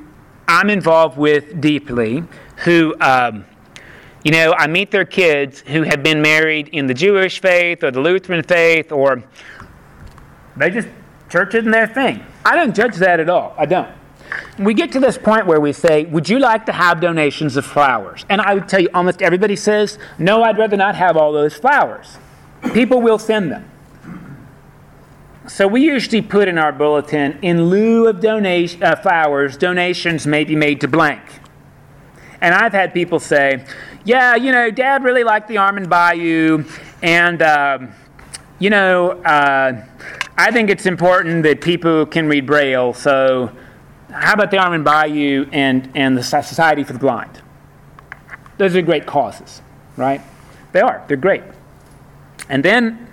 [0.47, 2.25] I'm involved with deeply
[2.65, 3.45] who um,
[4.25, 7.91] you know, I meet their kids who have been married in the Jewish faith or
[7.91, 9.23] the Lutheran faith, or
[10.57, 10.89] they just,
[11.29, 12.25] church isn't their thing.
[12.43, 13.55] I don't judge that at all.
[13.59, 13.91] I don't.
[14.59, 17.67] We get to this point where we say, Would you like to have donations of
[17.67, 18.25] flowers?
[18.31, 21.55] And I would tell you, almost everybody says, No, I'd rather not have all those
[21.55, 22.17] flowers.
[22.73, 23.71] People will send them.
[25.47, 30.43] So we usually put in our bulletin, in lieu of donation, uh, flowers, donations may
[30.43, 31.21] be made to blank.
[32.41, 33.65] And I've had people say,
[34.05, 36.65] yeah, you know, Dad really liked the Armand Bayou,
[37.03, 37.93] and, um,
[38.59, 39.85] you know, uh,
[40.37, 43.51] I think it's important that people can read Braille, so
[44.11, 47.43] how about the Armand Bayou and, and the Society for the Blind?
[48.57, 49.61] Those are great causes,
[49.97, 50.23] right?
[50.73, 51.43] They are, they're great.
[52.49, 53.11] And then,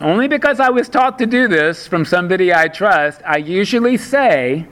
[0.00, 4.66] only because I was taught to do this from somebody I trust, I usually say,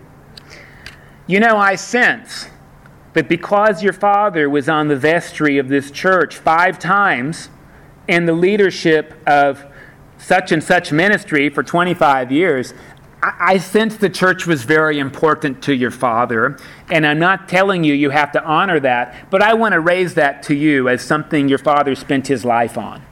[1.27, 2.49] you know, I sense
[3.13, 7.51] that because your father was on the vestry of this church five times
[8.09, 9.65] and the leadership of
[10.17, 12.73] such and such ministry for 25 years,
[13.21, 16.57] I, sense the church was very important to your father.
[16.89, 20.15] And I'm not telling you you have to honor that, but I want to raise
[20.15, 23.03] that to you as something your father spent his life on.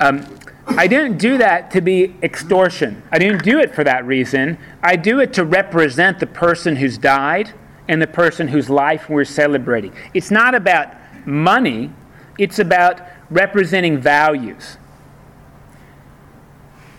[0.00, 0.26] Um,
[0.68, 3.02] I didn't do that to be extortion.
[3.12, 4.58] I didn't do it for that reason.
[4.82, 7.52] I do it to represent the person who's died
[7.88, 9.92] and the person whose life we're celebrating.
[10.12, 10.92] It's not about
[11.24, 11.92] money,
[12.38, 14.78] it's about representing values.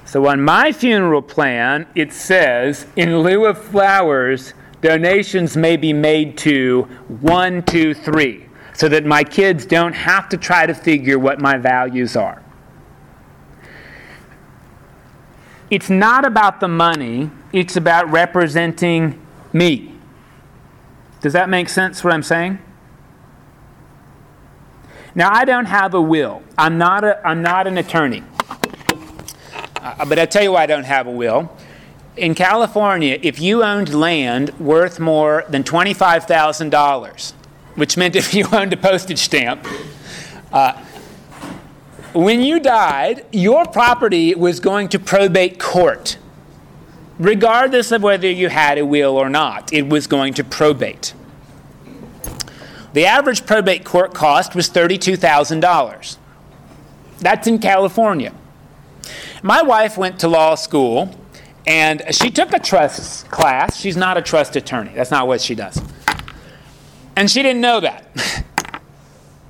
[0.05, 6.37] So on my funeral plan, it says in lieu of flowers, donations may be made
[6.39, 6.83] to
[7.19, 11.57] one, two, three, so that my kids don't have to try to figure what my
[11.57, 12.41] values are.
[15.69, 19.93] It's not about the money, it's about representing me.
[21.19, 22.59] Does that make sense what I'm saying?
[25.13, 26.43] Now, I don't have a will.
[26.57, 28.23] I'm not, a, I'm not an attorney.
[29.75, 31.51] Uh, but I tell you why I don't have a will.
[32.15, 37.33] In California, if you owned land worth more than $25,000,
[37.75, 39.65] which meant if you owned a postage stamp,
[40.53, 40.81] uh,
[42.23, 46.17] when you died, your property was going to probate court
[47.19, 51.13] regardless of whether you had a will or not, it was going to probate.
[52.93, 56.17] The average probate court cost was $32,000.
[57.19, 58.33] That's in California.
[59.43, 61.15] My wife went to law school
[61.65, 63.77] and she took a trust class.
[63.77, 65.81] She's not a trust attorney, that's not what she does.
[67.15, 68.43] And she didn't know that.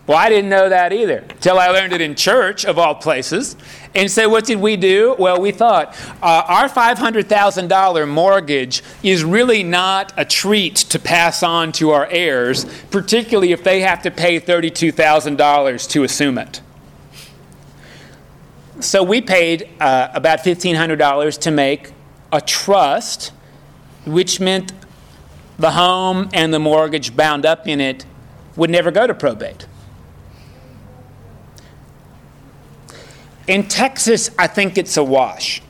[0.08, 3.58] Well, I didn't know that either till I learned it in church, of all places.
[3.94, 5.18] And so, what did we do?
[5.20, 11.74] Well, we thought uh, our $500,000 mortgage is really not a treat to pass on
[11.74, 16.62] to our heirs, particularly if they have to pay $32,000 to assume it.
[18.80, 21.92] So, we paid uh, about $1,500 to make
[22.32, 23.34] a trust,
[24.06, 24.72] which meant
[25.60, 28.06] the home and the mortgage bound up in it
[28.56, 29.68] would never go to probate.
[33.48, 35.62] In Texas, I think it's a wash.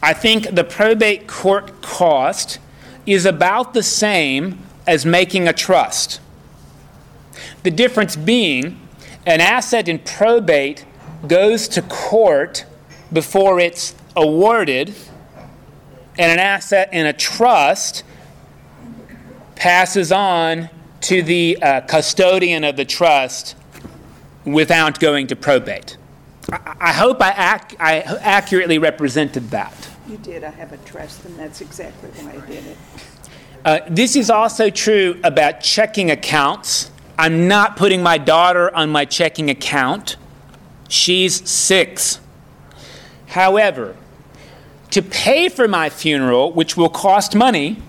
[0.00, 2.60] I think the probate court cost
[3.04, 6.20] is about the same as making a trust.
[7.64, 8.80] The difference being
[9.26, 10.86] an asset in probate
[11.26, 12.64] goes to court
[13.12, 14.94] before it's awarded,
[16.16, 18.04] and an asset in a trust
[19.56, 23.56] passes on to the uh, custodian of the trust
[24.44, 25.97] without going to probate.
[26.50, 29.88] I hope I, ac- I accurately represented that.
[30.08, 30.44] You did.
[30.44, 32.76] I have a trust, and that's exactly why I did it.
[33.64, 36.90] Uh, this is also true about checking accounts.
[37.18, 40.16] I'm not putting my daughter on my checking account.
[40.88, 42.20] She's six.
[43.26, 43.96] However,
[44.90, 47.82] to pay for my funeral, which will cost money,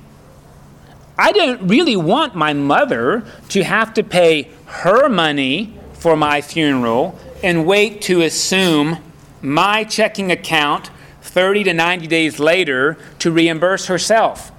[1.17, 7.17] I don't really want my mother to have to pay her money for my funeral
[7.43, 8.97] and wait to assume
[9.41, 10.89] my checking account
[11.21, 14.51] 30 to 90 days later to reimburse herself.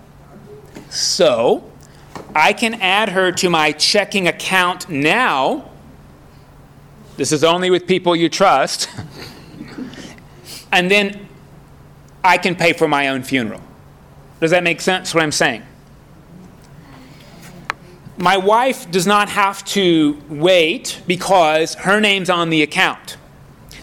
[0.88, 1.70] So,
[2.34, 5.70] I can add her to my checking account now.
[7.16, 8.88] This is only with people you trust.
[10.72, 11.28] and then
[12.22, 13.60] I can pay for my own funeral.
[14.40, 15.62] Does that make sense what I'm saying?
[18.20, 23.16] My wife does not have to wait because her name's on the account.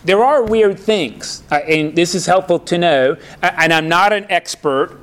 [0.05, 3.17] There are weird things, uh, and this is helpful to know.
[3.41, 4.99] Uh, and I'm not an expert,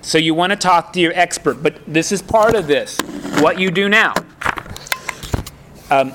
[0.00, 2.98] so you want to talk to your expert, but this is part of this.
[3.40, 4.14] What you do now.
[5.90, 6.12] Um,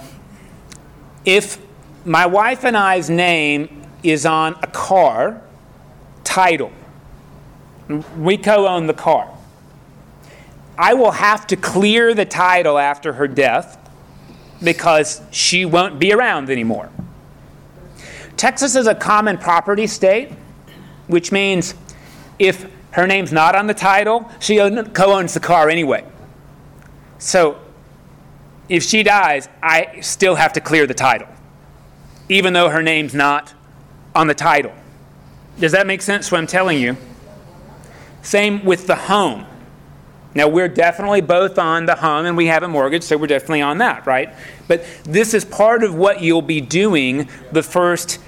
[1.25, 1.57] if
[2.05, 5.41] my wife and I's name is on a car,
[6.23, 6.71] title,
[8.17, 9.32] we co own the car.
[10.77, 13.77] I will have to clear the title after her death
[14.63, 16.89] because she won't be around anymore.
[18.37, 20.31] Texas is a common property state,
[21.07, 21.75] which means
[22.39, 26.03] if her name's not on the title, she co owns the car anyway.
[27.19, 27.59] So
[28.69, 31.27] if she dies, I still have to clear the title,
[32.29, 33.53] even though her name's not
[34.15, 34.73] on the title.
[35.59, 36.97] Does that make sense what I'm telling you?
[38.21, 39.45] Same with the home.
[40.35, 43.61] Now, we're definitely both on the home and we have a mortgage, so we're definitely
[43.61, 44.33] on that, right?
[44.67, 48.19] But this is part of what you'll be doing the first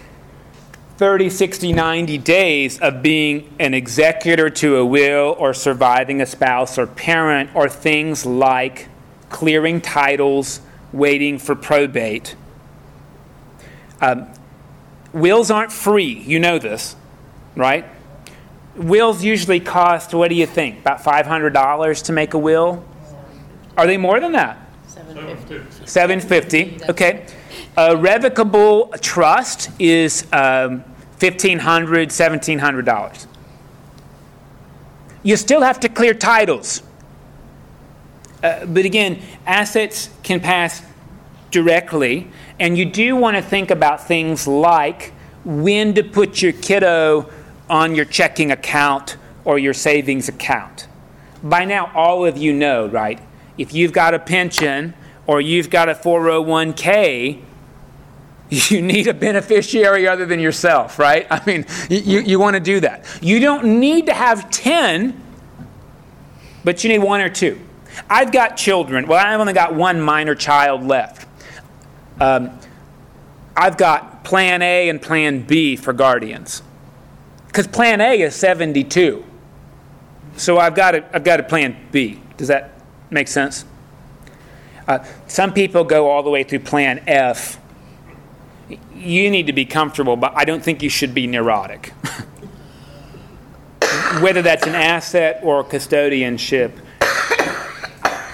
[0.98, 6.78] 30, 60, 90 days of being an executor to a will or surviving a spouse
[6.78, 8.88] or parent or things like
[9.30, 10.62] clearing titles,
[10.94, 12.36] waiting for probate.
[14.00, 14.28] Um,
[15.12, 16.96] wills aren't free, you know this,
[17.56, 17.86] right?
[18.76, 22.84] Wills usually cost, what do you think, about $500 to make a will?
[23.78, 24.66] Are they more than that?
[24.96, 25.88] 750.
[25.88, 27.26] 750 okay
[27.78, 30.84] a revocable trust is um,
[31.20, 33.28] $1500 $1700
[35.24, 36.82] you still have to clear titles
[38.44, 40.82] uh, but again assets can pass
[41.52, 42.28] directly
[42.60, 47.30] and you do want to think about things like when to put your kiddo
[47.70, 50.88] on your checking account or your savings account.
[51.44, 53.20] By now, all of you know, right?
[53.58, 54.94] If you've got a pension
[55.28, 57.42] or you've got a 401k,
[58.50, 61.28] you need a beneficiary other than yourself, right?
[61.30, 63.06] I mean, you, you want to do that.
[63.22, 65.22] You don't need to have 10,
[66.64, 67.60] but you need one or two.
[68.10, 69.08] I've got children.
[69.08, 71.28] Well, I've only got one minor child left.
[72.20, 72.58] Um,
[73.56, 76.62] I've got plan A and plan B for guardians.
[77.56, 79.24] Because plan A is 72.
[80.36, 82.20] So I've got, a, I've got a plan B.
[82.36, 83.64] Does that make sense?
[84.86, 87.58] Uh, some people go all the way through plan F.
[88.94, 91.94] You need to be comfortable, but I don't think you should be neurotic.
[94.20, 96.74] Whether that's an asset or a custodianship.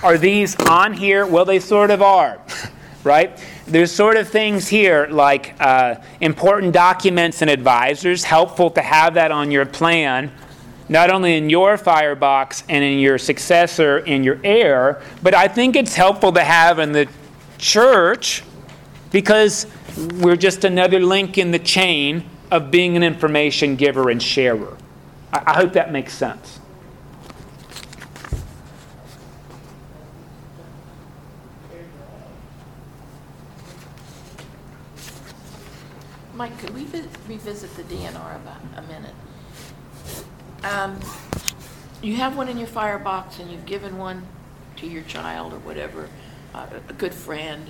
[0.01, 1.27] Are these on here?
[1.27, 2.41] Well, they sort of are,
[3.03, 3.39] right?
[3.71, 9.31] There's sort of things here like uh, important documents and advisors, helpful to have that
[9.31, 10.31] on your plan,
[10.89, 15.75] not only in your firebox and in your successor and your heir, but I think
[15.75, 17.07] it's helpful to have in the
[17.57, 18.43] church
[19.11, 19.67] because
[20.15, 24.77] we're just another link in the chain of being an information giver and sharer.
[25.31, 26.60] I, I hope that makes sense.
[36.41, 39.13] Mike, could we vi- revisit the DNR about a minute?
[40.63, 40.99] Um,
[42.01, 44.25] You have one in your firebox and you've given one
[44.77, 46.09] to your child or whatever,
[46.55, 47.69] uh, a good friend.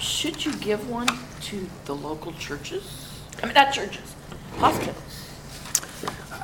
[0.00, 1.06] Should you give one
[1.42, 3.12] to the local churches?
[3.42, 4.14] I mean, not churches,
[4.56, 5.30] hospitals.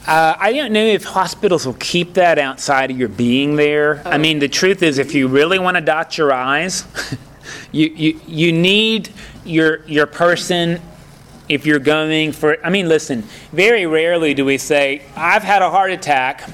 [0.07, 4.07] Uh, I don't know if hospitals will keep that outside of your being there.
[4.07, 6.85] I mean, the truth is, if you really want to dot your I's,
[7.73, 9.09] you, you, you need
[9.47, 10.79] your, your person
[11.53, 15.71] if you're going for, I mean, listen, very rarely do we say, I've had a
[15.71, 16.49] heart attack.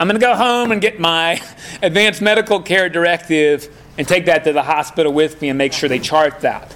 [0.00, 1.40] I'm going to go home and get my
[1.82, 5.88] advanced medical care directive and take that to the hospital with me and make sure
[5.88, 6.74] they chart that.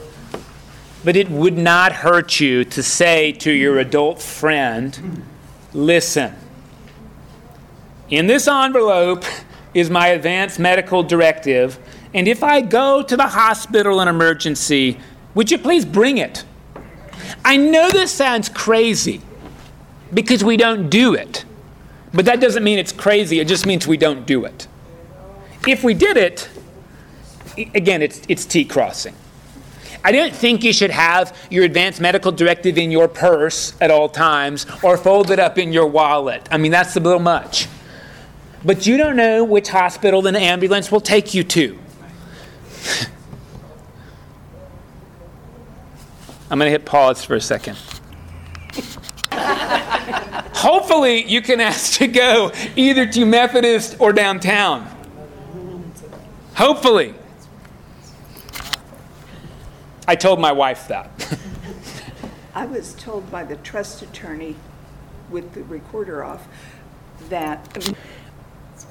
[1.05, 5.25] But it would not hurt you to say to your adult friend,
[5.73, 6.35] listen,
[8.11, 9.25] in this envelope
[9.75, 11.79] is my advanced medical directive,
[12.15, 14.99] and if I go to the hospital in emergency,
[15.35, 16.45] would you please bring it?
[17.45, 19.21] I know this sounds crazy
[20.13, 21.45] because we don't do it.
[22.13, 24.67] But that doesn't mean it's crazy, it just means we don't do it.
[25.67, 26.49] If we did it,
[27.75, 29.15] again, it's, it's T crossing.
[30.03, 34.09] I don't think you should have your advanced medical directive in your purse at all
[34.09, 36.49] times or folded up in your wallet.
[36.51, 37.69] I mean, that's a little much.
[38.65, 41.79] But you don't know which hospital an ambulance will take you to.
[46.51, 47.79] I'm going to hit pause for a second.
[49.33, 54.89] Hopefully, you can ask to go either to Methodist or downtown.
[56.57, 57.15] Hopefully.
[60.09, 61.39] I told my wife that.
[62.55, 64.57] I was told by the trust attorney
[65.31, 66.49] with the recorder off
[67.29, 67.95] that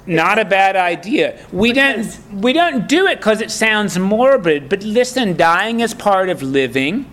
[0.05, 1.45] not a bad idea.
[1.51, 6.29] We don't we don't do it because it sounds morbid, but listen, dying is part
[6.29, 7.05] of living.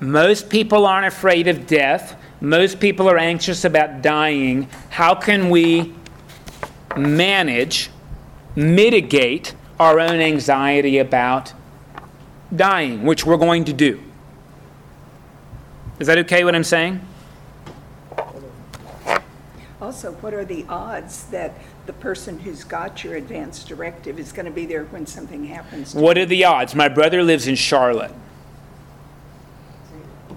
[0.00, 2.20] Most people aren't afraid of death.
[2.40, 4.68] Most people are anxious about dying.
[4.90, 5.94] How can we
[6.96, 7.90] manage,
[8.54, 11.52] mitigate our own anxiety about
[12.54, 14.00] dying, which we're going to do?
[15.98, 17.00] Is that okay what I'm saying?
[19.80, 21.54] Also, what are the odds that
[21.86, 25.92] the person who's got your advance directive is going to be there when something happens
[25.92, 26.74] to What are the odds?
[26.74, 28.12] My brother lives in Charlotte.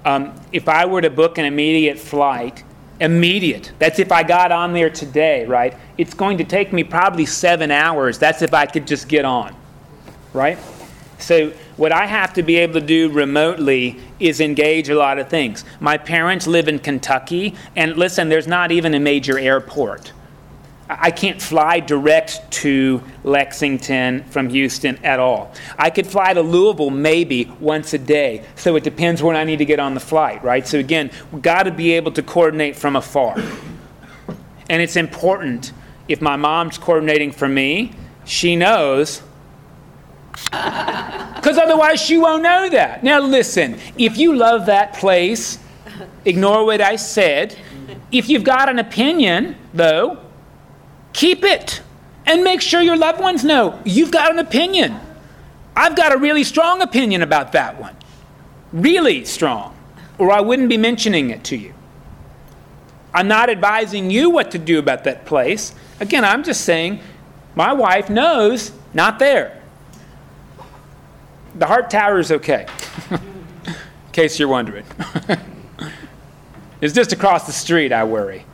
[0.06, 2.64] Um, if I were to book an immediate flight,
[3.00, 5.76] immediate, that's if I got on there today, right?
[5.98, 8.18] It's going to take me probably seven hours.
[8.18, 9.56] That's if I could just get on,
[10.34, 10.58] right?
[11.20, 15.30] So, what I have to be able to do remotely is engage a lot of
[15.30, 15.64] things.
[15.80, 20.12] My parents live in Kentucky, and listen, there's not even a major airport.
[20.90, 25.54] I can't fly direct to Lexington from Houston at all.
[25.78, 28.46] I could fly to Louisville maybe once a day.
[28.56, 30.66] So it depends when I need to get on the flight, right?
[30.66, 33.36] So again, we've got to be able to coordinate from afar.
[34.70, 35.74] And it's important
[36.08, 37.92] if my mom's coordinating for me,
[38.24, 39.22] she knows.
[40.32, 43.04] Because otherwise, she won't know that.
[43.04, 45.60] Now, listen, if you love that place,
[46.24, 47.58] ignore what I said.
[48.12, 50.22] If you've got an opinion, though,
[51.18, 51.82] keep it
[52.28, 55.00] and make sure your loved ones know you've got an opinion.
[55.76, 57.96] I've got a really strong opinion about that one.
[58.72, 59.76] Really strong.
[60.20, 61.74] Or I wouldn't be mentioning it to you.
[63.14, 65.74] I'm not advising you what to do about that place.
[66.00, 67.00] Again, I'm just saying
[67.56, 69.60] my wife knows not there.
[71.56, 72.68] The heart Tower is okay,
[73.10, 73.20] in
[74.12, 74.86] case you're wondering.
[76.82, 78.46] it's just across the street, I worry.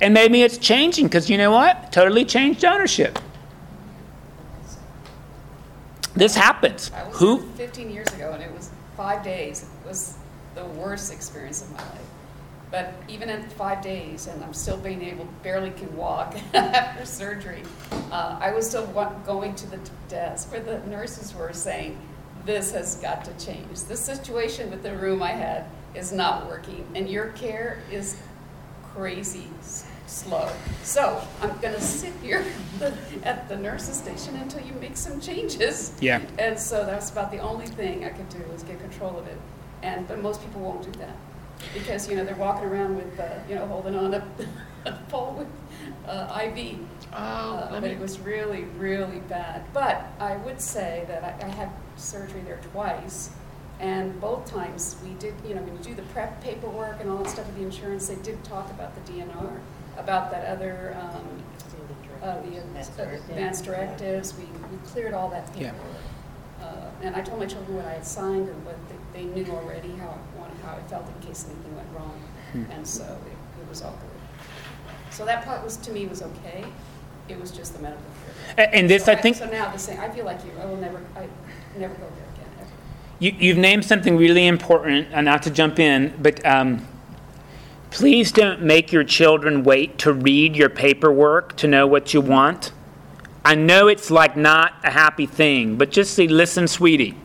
[0.00, 1.90] And maybe it's changing because you know what?
[1.92, 3.18] Totally changed ownership.
[6.14, 6.90] This happens.
[6.94, 7.42] I was Who?
[7.52, 9.62] 15 years ago, and it was five days.
[9.62, 10.14] It was
[10.54, 12.00] the worst experience of my life.
[12.70, 17.62] But even in five days, and I'm still being able, barely can walk after surgery,
[18.10, 18.86] uh, I was still
[19.26, 19.78] going to the
[20.08, 21.96] desk where the nurses were saying,
[22.44, 23.84] "This has got to change.
[23.84, 28.16] This situation with the room I had is not working, and your care is
[28.96, 29.46] crazy
[30.06, 30.48] slow.
[30.82, 32.44] So I'm going to sit here
[33.24, 36.20] at the nurse's station until you make some changes." Yeah.
[36.38, 39.38] And so that's about the only thing I could do was get control of it.
[39.82, 41.16] And, but most people won't do that.
[41.72, 44.22] Because, you know, they're walking around with, uh, you know, holding on to
[44.86, 45.48] a pole with
[46.08, 46.78] uh, IV.
[47.12, 49.62] Oh, Uh, let But me, it was really, really bad.
[49.72, 53.30] But I would say that I, I had surgery there twice.
[53.80, 57.18] And both times we did, you know, when you do the prep paperwork and all
[57.18, 59.60] that stuff with the insurance, they did talk about the DNR,
[59.98, 61.42] about that other, um,
[62.22, 64.34] uh, the advanced directives.
[64.38, 65.70] We, we cleared all that Yeah.
[65.72, 65.96] paperwork.
[66.62, 69.50] Uh, And I told my children what I had signed and what they- they knew
[69.52, 72.18] already, how I wanted, how I felt in case anything went wrong.
[72.52, 72.64] Hmm.
[72.72, 75.14] And so it, it was all good.
[75.14, 76.64] So that part was, to me, was okay.
[77.28, 78.02] It was just the medical
[78.56, 78.66] care.
[78.66, 80.64] A- And this, So I think, So now the same, I feel like you, I
[80.64, 81.26] will never, I
[81.78, 82.25] never go there again, ever.
[83.18, 86.86] You, you've named something really important, and not to jump in, but um,
[87.90, 92.72] please don't make your children wait to read your paperwork to know what you want.
[93.44, 97.16] I know it's like not a happy thing, but just say, listen, sweetie,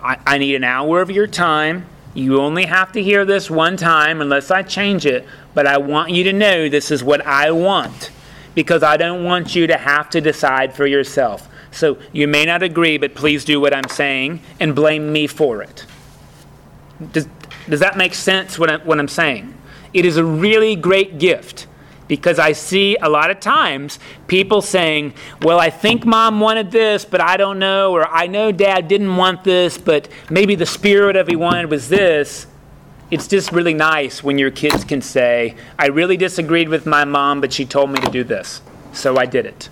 [0.00, 1.86] I, I need an hour of your time.
[2.14, 6.10] You only have to hear this one time unless I change it, but I want
[6.10, 8.10] you to know this is what I want
[8.54, 11.47] because I don't want you to have to decide for yourself.
[11.70, 15.62] So you may not agree, but please do what I'm saying and blame me for
[15.62, 15.86] it.
[17.12, 17.28] Does,
[17.68, 19.54] does that make sense what, I, what I'm saying?
[19.92, 21.66] It is a really great gift
[22.08, 25.12] because I see a lot of times people saying,
[25.42, 29.14] Well, I think mom wanted this, but I don't know, or I know dad didn't
[29.16, 32.46] want this, but maybe the spirit of he wanted was this.
[33.10, 37.40] It's just really nice when your kids can say, I really disagreed with my mom,
[37.40, 38.60] but she told me to do this,
[38.92, 39.70] so I did it.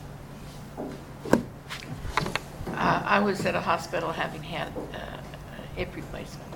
[2.77, 6.53] Uh, I was at a hospital having had uh, a hip replacement.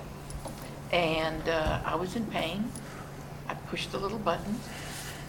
[0.91, 2.71] And uh, I was in pain.
[3.47, 4.59] I pushed the little button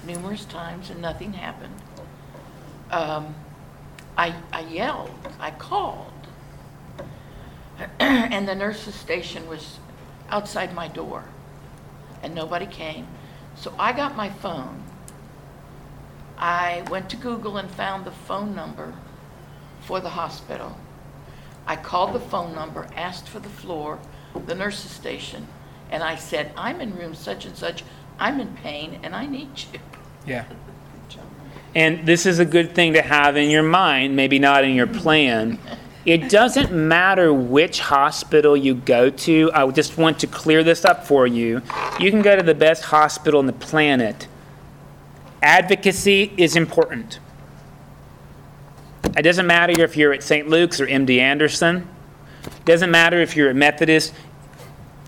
[0.06, 1.74] numerous times and nothing happened.
[2.90, 3.34] Um,
[4.18, 6.12] I, I yelled, I called.
[7.98, 9.78] and the nurse's station was
[10.28, 11.24] outside my door
[12.22, 13.06] and nobody came.
[13.56, 14.82] So I got my phone.
[16.36, 18.94] I went to Google and found the phone number
[19.80, 20.76] for the hospital.
[21.66, 23.98] I called the phone number, asked for the floor,
[24.46, 25.46] the nurse's station,
[25.90, 27.84] and I said, I'm in room such and such,
[28.18, 29.78] I'm in pain, and I need you.
[30.26, 30.44] Yeah.
[31.74, 34.86] and this is a good thing to have in your mind, maybe not in your
[34.86, 35.58] plan.
[36.04, 39.50] It doesn't matter which hospital you go to.
[39.54, 41.62] I just want to clear this up for you.
[42.00, 44.26] You can go to the best hospital on the planet.
[45.42, 47.20] Advocacy is important.
[49.16, 50.48] It doesn't matter if you're at St.
[50.48, 51.88] Luke's or MD Anderson.
[52.44, 54.14] It doesn't matter if you're a Methodist.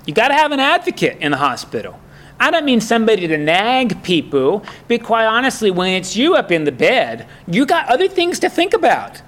[0.07, 1.99] You got to have an advocate in the hospital.
[2.39, 6.65] I don't mean somebody to nag people, but quite honestly, when it's you up in
[6.65, 9.23] the bed, you got other things to think about.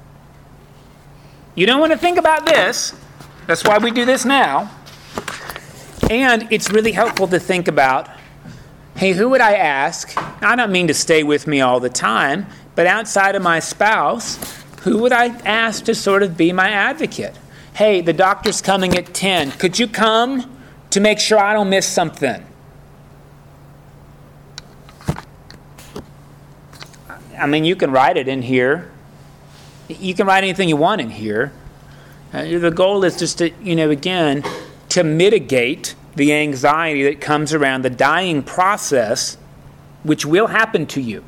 [1.55, 2.95] You don't want to think about this.
[3.47, 4.71] That's why we do this now.
[6.11, 8.11] And it's really helpful to think about
[8.97, 10.13] hey, who would I ask?
[10.43, 14.39] I don't mean to stay with me all the time, but outside of my spouse,
[14.83, 17.37] who would I ask to sort of be my advocate?
[17.75, 19.53] Hey, the doctor's coming at 10.
[19.53, 20.59] Could you come
[20.91, 22.43] to make sure I don't miss something?
[27.39, 28.91] I mean, you can write it in here.
[29.89, 31.53] You can write anything you want in here.
[32.33, 34.43] Uh, the goal is just to, you know, again,
[34.91, 39.37] to mitigate the anxiety that comes around the dying process,
[40.03, 41.23] which will happen to you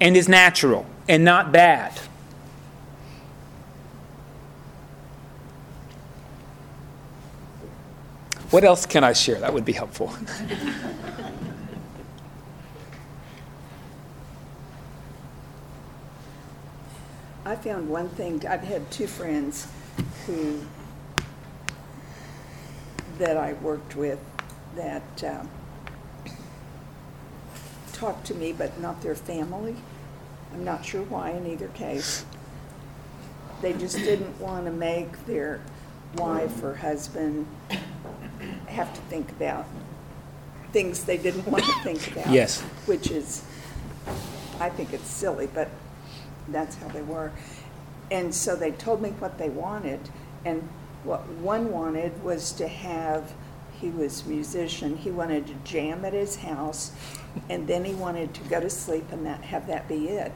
[0.00, 1.98] and is natural and not bad.
[8.50, 9.40] What else can I share?
[9.40, 10.14] That would be helpful.
[17.46, 19.66] I found one thing, I've had two friends
[20.26, 20.60] who,
[23.18, 24.18] that I worked with,
[24.76, 25.50] that um,
[27.92, 29.76] talked to me, but not their family.
[30.52, 32.24] I'm not sure why in either case.
[33.62, 35.60] They just didn't want to make their
[36.16, 37.46] wife or husband
[38.66, 39.66] have to think about
[40.72, 42.30] things they didn't want to think about.
[42.30, 42.60] Yes.
[42.86, 43.44] Which is,
[44.60, 45.70] I think it's silly, but
[46.48, 47.32] that's how they were.
[48.10, 50.00] And so they told me what they wanted,
[50.44, 50.68] and
[51.04, 53.32] what one wanted was to have,
[53.80, 56.92] he was musician, he wanted to jam at his house,
[57.48, 60.32] and then he wanted to go to sleep and that, have that be it.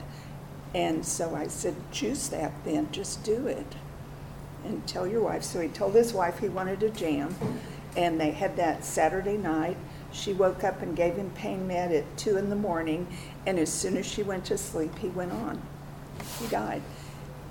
[0.74, 3.74] And so I said, choose that then, just do it.
[4.64, 5.44] And tell your wife.
[5.44, 7.34] So he told his wife he wanted to jam,
[7.96, 9.76] and they had that Saturday night.
[10.12, 13.06] She woke up and gave him pain med at two in the morning,
[13.46, 15.62] and as soon as she went to sleep, he went on.
[16.40, 16.82] He died.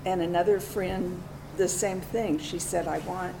[0.04, 1.22] And another friend,
[1.58, 2.38] the same thing.
[2.38, 3.36] She said, I want,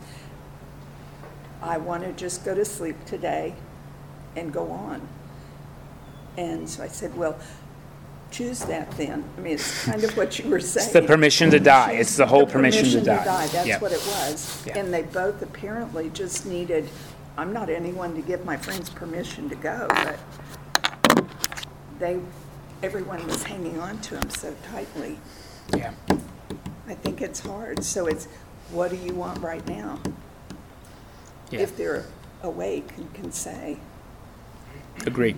[1.62, 3.54] I want to just go to sleep today
[4.36, 5.08] and go on.
[6.36, 7.38] And so I said, well,
[8.30, 9.24] choose that then.
[9.36, 10.84] I mean, it's kind of what you were saying.
[10.84, 11.92] It's the permission to die.
[11.92, 13.46] It's the whole the permission to die.
[13.46, 14.62] That's what it was.
[14.66, 14.78] Yeah.
[14.78, 16.88] And they both apparently just needed,
[17.38, 20.18] I'm not anyone to give my friends permission to go, but
[21.98, 22.20] they,
[22.82, 25.18] everyone was hanging on to them so tightly.
[25.76, 25.92] Yeah.
[26.88, 27.84] I think it's hard.
[27.84, 28.26] So it's,
[28.70, 30.00] what do you want right now?
[31.50, 31.60] Yeah.
[31.60, 32.06] If they're
[32.42, 33.78] awake and can say.
[35.06, 35.36] Agree.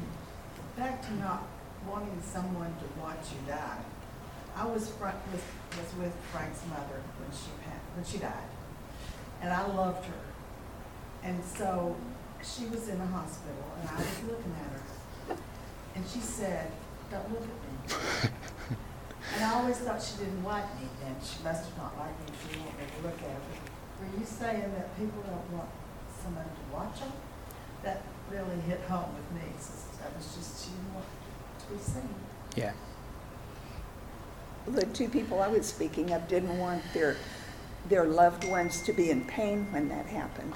[0.76, 1.42] Back to not
[1.88, 3.78] wanting someone to watch you die.
[4.56, 5.42] I was front, was,
[5.76, 7.50] was with Frank's mother when she
[7.94, 8.32] when she died.
[9.42, 10.20] And I loved her.
[11.22, 11.96] And so
[12.42, 15.36] she was in the hospital and I was looking at her.
[15.94, 16.70] And she said,
[17.10, 18.30] don't look at me.
[19.34, 21.14] And I always thought she didn't like me then.
[21.22, 22.34] She must have not liked me.
[22.34, 23.40] If she didn't want me to look at her.
[24.00, 25.68] Were you saying that people don't want
[26.22, 27.12] somebody to watch them?
[27.82, 29.48] That really hit home with me.
[29.58, 29.72] So
[30.02, 31.06] That was just, she didn't want
[31.60, 32.14] to be seen.
[32.56, 32.72] Yeah.
[34.66, 37.16] The two people I was speaking of didn't want their,
[37.88, 40.54] their loved ones to be in pain when that happened.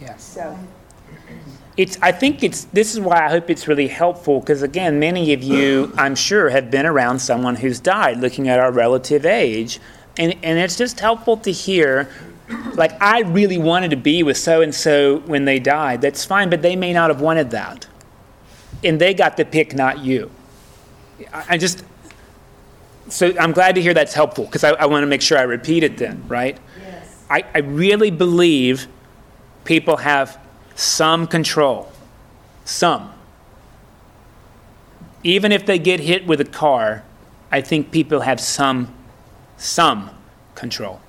[0.00, 0.16] Yeah.
[0.16, 0.58] So,
[1.76, 5.32] It's, I think it's, this is why I hope it's really helpful, because again, many
[5.32, 9.80] of you, I'm sure, have been around someone who's died, looking at our relative age.
[10.18, 12.10] And, and it's just helpful to hear,
[12.74, 16.02] like, I really wanted to be with so and so when they died.
[16.02, 17.86] That's fine, but they may not have wanted that.
[18.84, 20.30] And they got to pick, not you.
[21.32, 21.84] I, I just,
[23.08, 25.42] so I'm glad to hear that's helpful, because I, I want to make sure I
[25.42, 26.58] repeat it then, right?
[26.78, 27.24] Yes.
[27.30, 28.88] I, I really believe
[29.64, 30.38] people have
[30.80, 31.92] some control.
[32.64, 33.12] Some.
[35.22, 37.04] Even if they get hit with a car,
[37.52, 38.94] I think people have some,
[39.58, 40.10] some
[40.54, 41.00] control.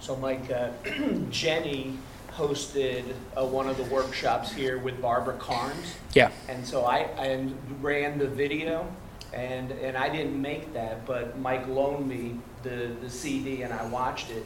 [0.00, 0.70] So Mike, uh,
[1.30, 1.98] Jenny
[2.32, 3.04] hosted
[3.36, 5.94] uh, one of the workshops here with Barbara Karnes.
[6.14, 6.32] Yeah.
[6.48, 7.48] And so I, I
[7.80, 8.86] ran the video
[9.32, 13.84] and, and I didn't make that, but Mike loaned me the, the CD and I
[13.86, 14.44] watched it.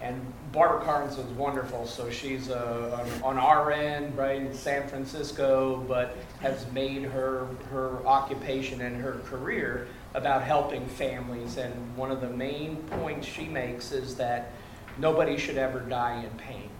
[0.00, 0.24] And
[0.54, 1.84] Barbara Karnes was wonderful.
[1.84, 7.48] So she's uh, on, on our end, right in San Francisco, but has made her
[7.70, 11.56] her occupation and her career about helping families.
[11.56, 14.52] And one of the main points she makes is that
[14.96, 16.70] nobody should ever die in pain,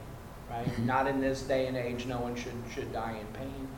[0.48, 0.78] right?
[0.78, 3.68] Not in this day and age, no one should should die in pain.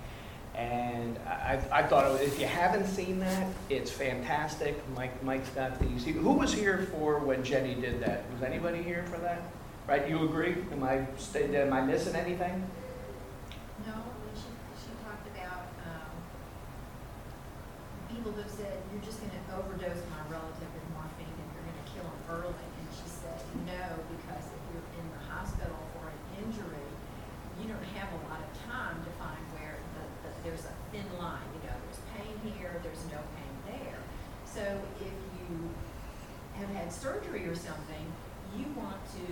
[0.54, 4.76] And I, I thought if you haven't seen that, it's fantastic.
[4.94, 6.04] Mike, Mike's got these.
[6.04, 8.24] Who was here for when Jenny did that?
[8.32, 9.42] Was anybody here for that?
[9.86, 10.02] Right?
[10.10, 10.66] You agree?
[10.74, 12.66] Am I am I missing anything?
[13.86, 16.10] No, when she, she talked about, um,
[18.10, 22.02] people who said, you're just gonna overdose my relative with morphine and you're gonna kill
[22.02, 22.66] him early.
[22.66, 26.90] And she said, no, because if you're in the hospital for an injury,
[27.62, 31.06] you don't have a lot of time to find where the, the, there's a thin
[31.14, 34.02] line, you know, there's pain here, there's no pain there.
[34.50, 34.66] So
[34.98, 35.70] if you
[36.58, 38.02] have had surgery or something,
[38.58, 39.30] you want to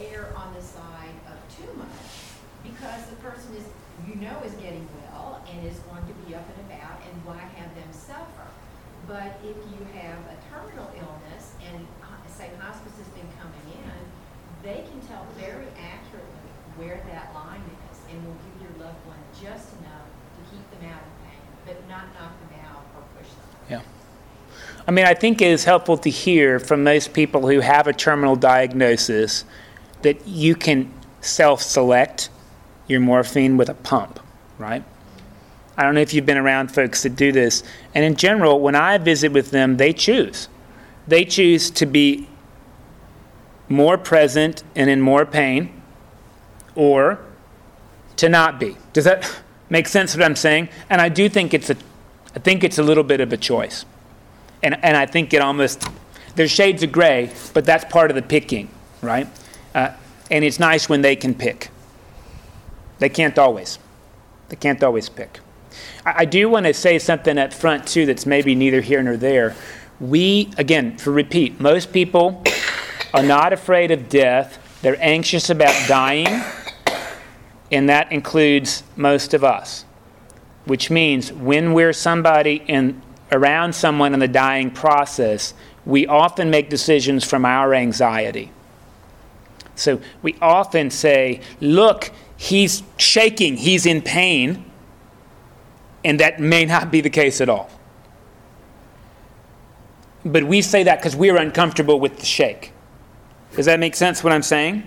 [0.00, 2.34] err on the side of too much
[2.64, 3.64] because the person is,
[4.08, 7.38] you know, is getting well and is going to be up and about, and why
[7.38, 8.48] have them suffer?
[9.06, 11.86] But if you have a terminal illness and,
[12.32, 14.00] say, hospice has been coming in,
[14.64, 19.20] they can tell very accurately where that line is and will give your loved one
[19.36, 23.28] just enough to keep them out of pain, but not knock them out or push
[23.28, 23.46] them.
[23.68, 23.82] Yeah.
[24.88, 27.92] I mean, I think it is helpful to hear from those people who have a
[27.92, 29.44] terminal diagnosis
[30.04, 30.90] that you can
[31.20, 32.30] self select
[32.86, 34.20] your morphine with a pump,
[34.58, 34.84] right?
[35.76, 37.64] I don't know if you've been around folks that do this.
[37.94, 40.48] And in general, when I visit with them, they choose.
[41.08, 42.28] They choose to be
[43.68, 45.82] more present and in more pain
[46.74, 47.18] or
[48.16, 48.76] to not be.
[48.92, 49.28] Does that
[49.70, 50.68] make sense what I'm saying?
[50.88, 51.76] And I do think it's a
[52.36, 53.84] I think it's a little bit of a choice.
[54.62, 55.84] And and I think it almost
[56.36, 58.68] there's shades of gray, but that's part of the picking,
[59.02, 59.26] right?
[59.74, 59.90] Uh,
[60.30, 61.70] and it's nice when they can pick.
[62.98, 63.78] They can't always.
[64.48, 65.40] They can't always pick.
[66.06, 69.16] I, I do want to say something up front, too, that's maybe neither here nor
[69.16, 69.56] there.
[70.00, 72.42] We, again, for repeat, most people
[73.12, 74.58] are not afraid of death.
[74.82, 76.42] They're anxious about dying,
[77.70, 79.84] and that includes most of us.
[80.66, 85.54] Which means when we're somebody in, around someone in the dying process,
[85.84, 88.50] we often make decisions from our anxiety.
[89.76, 94.64] So we often say, look, he's shaking, he's in pain,
[96.04, 97.70] and that may not be the case at all.
[100.24, 102.72] But we say that because we're uncomfortable with the shake.
[103.56, 104.84] Does that make sense what I'm saying?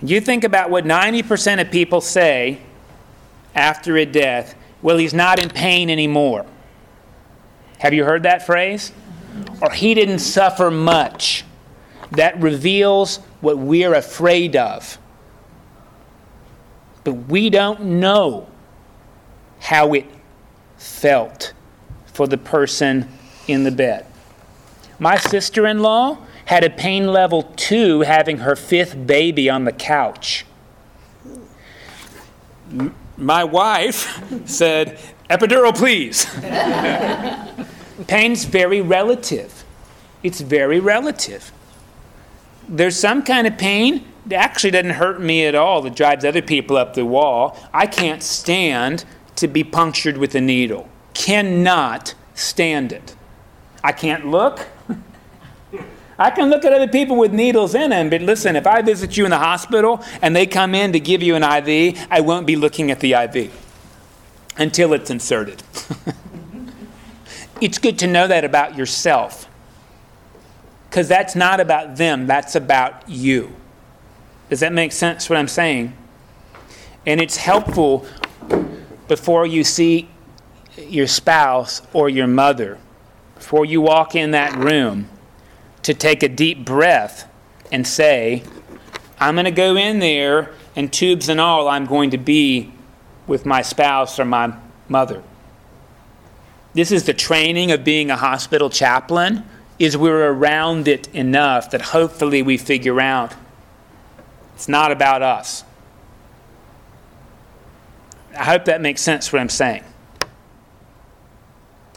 [0.00, 2.58] You think about what 90% of people say
[3.54, 6.44] after a death well, he's not in pain anymore.
[7.78, 8.92] Have you heard that phrase?
[9.60, 11.44] Or he didn't suffer much.
[12.12, 14.98] That reveals what we're afraid of.
[17.04, 18.48] But we don't know
[19.60, 20.06] how it
[20.76, 21.52] felt
[22.06, 23.08] for the person
[23.48, 24.06] in the bed.
[24.98, 29.72] My sister in law had a pain level two having her fifth baby on the
[29.72, 30.44] couch.
[33.16, 34.98] My wife said,
[35.30, 36.26] Epidural, please.
[38.06, 39.64] Pain's very relative.
[40.22, 41.52] It's very relative
[42.68, 46.42] there's some kind of pain that actually doesn't hurt me at all that drives other
[46.42, 47.58] people up the wall.
[47.72, 49.04] I can't stand
[49.36, 50.88] to be punctured with a needle.
[51.14, 53.16] Cannot stand it.
[53.82, 54.66] I can't look.
[56.18, 59.16] I can look at other people with needles in them, but listen, if I visit
[59.16, 62.46] you in the hospital and they come in to give you an IV, I won't
[62.46, 63.52] be looking at the IV
[64.56, 65.62] until it's inserted.
[67.60, 69.48] it's good to know that about yourself
[70.92, 73.50] because that's not about them, that's about you.
[74.50, 75.96] Does that make sense what I'm saying?
[77.06, 78.04] And it's helpful
[79.08, 80.10] before you see
[80.76, 82.78] your spouse or your mother,
[83.36, 85.08] before you walk in that room,
[85.82, 87.26] to take a deep breath
[87.72, 88.42] and say,
[89.18, 92.70] I'm going to go in there, and tubes and all, I'm going to be
[93.26, 94.54] with my spouse or my
[94.90, 95.22] mother.
[96.74, 99.46] This is the training of being a hospital chaplain
[99.82, 103.34] is we're around it enough that hopefully we figure out
[104.54, 105.64] it's not about us.
[108.38, 109.82] I hope that makes sense what I'm saying.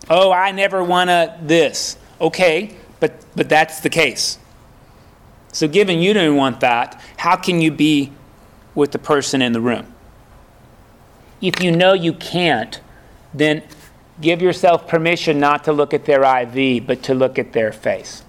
[0.10, 1.96] Oh, I never want to this.
[2.20, 4.40] Okay, but, but that's the case.
[5.52, 8.12] So, given you don't want that, how can you be
[8.74, 9.94] with the person in the room?
[11.40, 12.82] If you know you can't,
[13.32, 13.62] then
[14.22, 18.24] give yourself permission not to look at their IV, but to look at their face.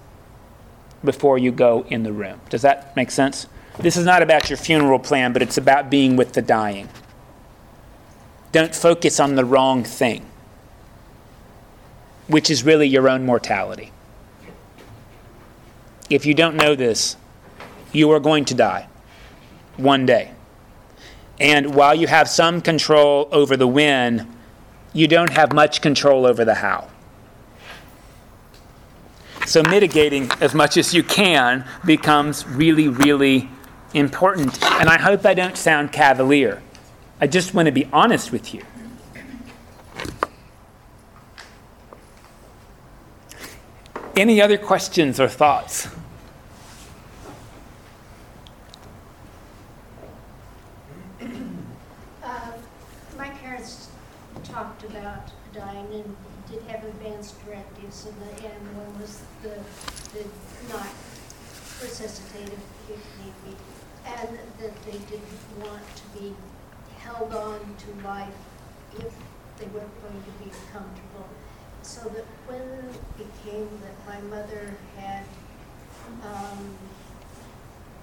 [1.03, 2.39] before you go in the room.
[2.49, 3.47] Does that make sense?
[3.79, 6.89] This is not about your funeral plan, but it's about being with the dying.
[8.51, 10.25] Don't focus on the wrong thing,
[12.27, 13.91] which is really your own mortality.
[16.09, 17.17] If you don't know this,
[17.91, 18.87] you are going to die
[19.75, 20.31] one day.
[21.39, 24.33] And while you have some control over the when,
[24.97, 26.89] you don't have much control over the how.
[29.45, 33.49] So, mitigating as much as you can becomes really, really
[33.93, 34.61] important.
[34.63, 36.61] And I hope I don't sound cavalier.
[37.21, 38.63] I just want to be honest with you.
[44.15, 45.87] Any other questions or thoughts?
[52.23, 52.51] Uh,
[53.15, 53.89] My parents
[54.43, 56.15] talked about dying and
[56.49, 59.53] did have advanced directives, and the, and one was the,
[60.17, 60.87] the not
[61.79, 62.59] resuscitative
[62.89, 63.55] if need be,
[64.05, 66.33] and that they didn't want to be
[66.97, 68.33] held on to life
[68.95, 69.13] if
[69.57, 71.27] they weren't going to be comfortable.
[71.81, 75.23] So that when it became that my mother had,
[76.23, 76.75] um,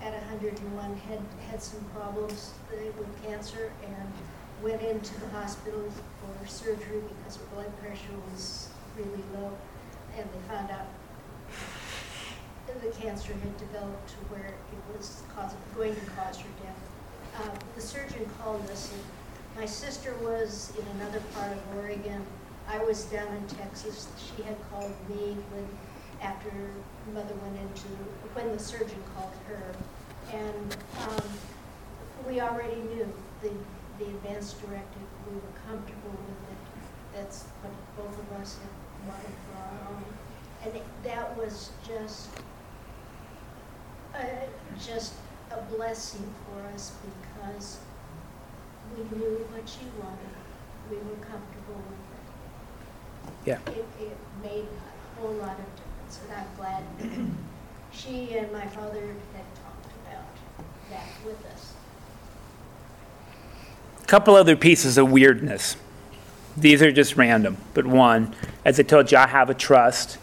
[0.01, 4.13] at 101 had had some problems uh, with cancer and
[4.63, 5.83] went into the hospital
[6.21, 9.53] for surgery because her blood pressure was really low.
[10.17, 10.87] And they found out
[12.83, 15.23] the cancer had developed to where it was
[15.77, 16.81] going to cause her death.
[17.41, 19.03] Uh, The surgeon called us, and
[19.61, 22.25] my sister was in another part of Oregon.
[22.69, 24.09] I was down in Texas.
[24.19, 25.67] She had called me when,
[26.23, 26.51] after
[27.13, 27.89] mother went into,
[28.35, 29.63] when the surgeon called her.
[30.33, 31.29] And um,
[32.27, 33.07] we already knew
[33.43, 33.51] the,
[33.99, 36.59] the advanced directive, we were comfortable with it.
[37.15, 40.05] That's what both of us had wanted for our own.
[40.65, 42.29] And it- that was just,
[44.15, 44.19] uh,
[44.85, 45.15] just
[45.51, 47.79] a blessing for us because
[48.97, 50.19] we knew what she wanted.
[50.91, 53.59] We were comfortable with Yeah.
[53.67, 53.79] it.
[53.79, 56.83] It, it made a whole lot of difference, and I'm glad
[57.93, 59.01] she and my father
[59.35, 60.25] had talked about
[60.91, 61.73] that with us.
[64.03, 65.77] A couple other pieces of weirdness.
[66.57, 68.35] These are just random, but one,
[68.65, 70.19] as I told you, I have a trust,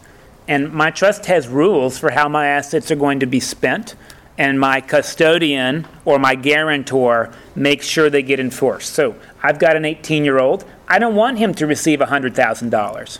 [0.48, 3.96] and my trust has rules for how my assets are going to be spent,
[4.38, 8.94] and my custodian or my guarantor makes sure they get enforced.
[8.94, 10.66] So I've got an 18 year old.
[10.88, 13.20] I don't want him to receive $100,000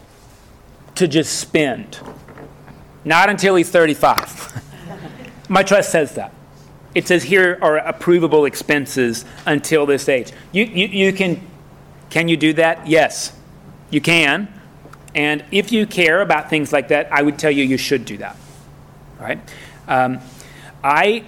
[0.96, 2.00] to just spend.
[3.06, 4.62] Not until he's 35.
[5.50, 6.34] my trust says that.
[6.94, 10.32] It says here are approvable expenses until this age.
[10.52, 11.48] You, you, you can,
[12.10, 12.88] can you do that?
[12.88, 13.34] Yes,
[13.90, 14.52] you can.
[15.14, 18.18] And if you care about things like that, I would tell you you should do
[18.18, 18.38] that.
[19.20, 19.40] Right?
[19.88, 20.20] Um,
[20.84, 21.26] I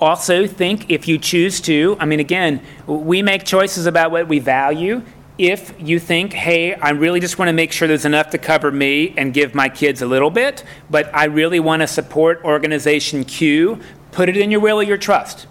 [0.00, 4.38] also think if you choose to, I mean, again, we make choices about what we
[4.38, 5.02] value.
[5.38, 8.70] If you think, hey, I really just want to make sure there's enough to cover
[8.70, 13.24] me and give my kids a little bit, but I really want to support organization
[13.24, 13.80] Q,
[14.10, 15.46] put it in your will or your trust.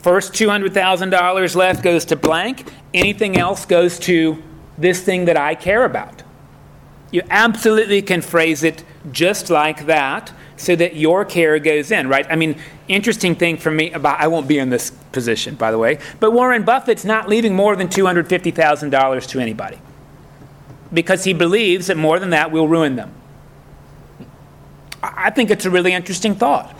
[0.00, 4.42] First $200,000 left goes to blank, anything else goes to
[4.78, 6.22] this thing that I care about.
[7.10, 12.26] You absolutely can phrase it just like that so that your care goes in, right?
[12.30, 12.56] I mean,
[12.88, 16.32] interesting thing for me about, I won't be in this position, by the way, but
[16.32, 19.78] Warren Buffett's not leaving more than $250,000 to anybody
[20.92, 23.12] because he believes that more than that will ruin them.
[25.02, 26.74] I think it's a really interesting thought.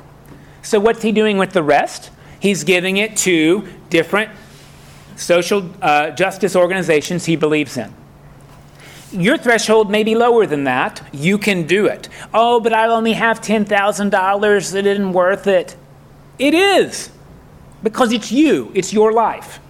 [0.63, 2.11] So, what's he doing with the rest?
[2.41, 4.31] He's giving it to different
[5.19, 7.93] social uh, justice organizations he believes in.
[9.11, 11.03] Your threshold may be lower than that.
[11.13, 12.09] You can do it.
[12.35, 14.75] Oh, but I only have $10,000.
[14.75, 15.77] It isn't worth it.
[16.39, 17.11] It is.
[17.83, 19.61] Because it's you, it's your life.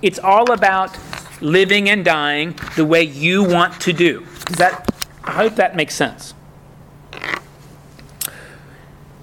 [0.00, 0.96] It's all about
[1.40, 4.26] living and dying the way you want to do.
[4.46, 4.94] Does that,
[5.24, 6.34] I hope that makes sense.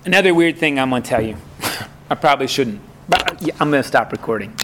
[0.05, 1.37] Another weird thing I'm going to tell you.
[2.09, 4.57] I probably shouldn't, but I'm going to stop recording.